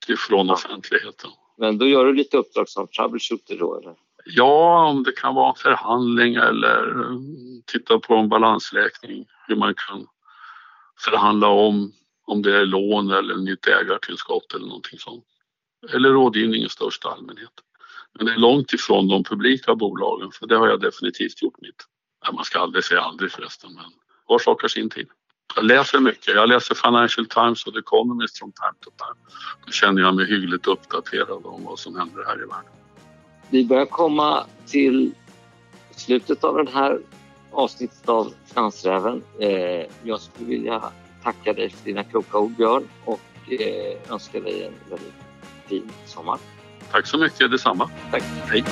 ifrån 0.08 0.50
offentligheten. 0.50 1.30
Men 1.62 1.78
då 1.78 1.86
gör 1.88 2.04
du 2.04 2.14
lite 2.14 2.36
uppdrag 2.36 2.68
som 2.68 2.88
troubleshooter 2.88 3.56
då 3.58 3.80
eller? 3.80 3.94
Ja, 4.24 4.86
om 4.88 5.02
det 5.02 5.12
kan 5.12 5.34
vara 5.34 5.54
förhandling 5.54 6.34
eller 6.34 7.00
eh, 7.00 7.18
titta 7.66 7.98
på 7.98 8.14
en 8.14 8.28
balansräkning. 8.28 9.26
Hur 9.48 9.56
man 9.56 9.74
kan 9.74 10.06
förhandla 11.04 11.48
om 11.48 11.92
om 12.26 12.42
det 12.42 12.56
är 12.56 12.66
lån 12.66 13.10
eller 13.10 13.36
nytt 13.36 13.66
ägartillskott 13.66 14.54
eller 14.54 14.66
någonting 14.66 14.98
sånt. 14.98 15.24
Eller 15.92 16.10
rådgivning 16.10 16.62
i 16.62 16.68
största 16.68 17.08
allmänhet. 17.08 17.52
Men 18.14 18.26
det 18.26 18.32
är 18.32 18.38
långt 18.38 18.72
ifrån 18.72 19.08
de 19.08 19.24
publika 19.24 19.74
bolagen 19.74 20.30
för 20.32 20.46
det 20.46 20.56
har 20.56 20.68
jag 20.68 20.80
definitivt 20.80 21.42
gjort 21.42 21.60
mitt. 21.60 21.86
Man 22.32 22.44
ska 22.44 22.58
aldrig 22.58 22.84
säga 22.84 23.00
aldrig 23.00 23.32
förresten 23.32 23.74
men 23.74 23.84
var 24.26 24.38
sak 24.38 24.62
har 24.62 24.68
sin 24.68 24.90
tid. 24.90 25.08
Jag 25.56 25.64
läser 25.64 26.00
mycket. 26.00 26.34
Jag 26.34 26.48
läser 26.48 26.74
Financial 26.74 27.26
Times 27.26 27.66
och 27.66 27.72
The 27.72 27.78
Economist 27.78 28.38
från 28.38 28.52
time 28.52 28.74
to 28.80 28.90
time. 28.90 29.36
Då 29.66 29.72
känner 29.72 30.02
jag 30.02 30.16
mig 30.16 30.26
hyggligt 30.26 30.66
uppdaterad 30.66 31.46
om 31.46 31.64
vad 31.64 31.78
som 31.78 31.96
händer 31.96 32.24
här 32.26 32.34
i 32.36 32.46
världen. 32.46 32.72
Vi 33.50 33.64
börjar 33.64 33.86
komma 33.86 34.46
till 34.66 35.12
slutet 35.90 36.44
av 36.44 36.56
den 36.56 36.68
här 36.68 36.98
avsnittet 37.50 38.08
av 38.08 38.32
Finansräven. 38.54 39.22
Eh, 39.40 39.86
jag 40.02 40.20
skulle 40.20 40.48
vilja 40.48 40.82
tacka 41.22 41.52
dig 41.52 41.70
för 41.70 41.84
dina 41.84 42.04
kloka 42.04 42.38
ord 42.38 42.56
Björn 42.56 42.88
och 43.04 43.20
önska 44.10 44.40
dig 44.40 44.64
en 44.64 44.90
väldigt 44.90 45.12
fin 45.68 45.90
sommar. 46.06 46.38
Tack 46.92 47.06
så 47.06 47.18
mycket, 47.18 47.50
detsamma. 47.50 47.90
Tack. 48.10 48.22
Hej. 48.22 48.64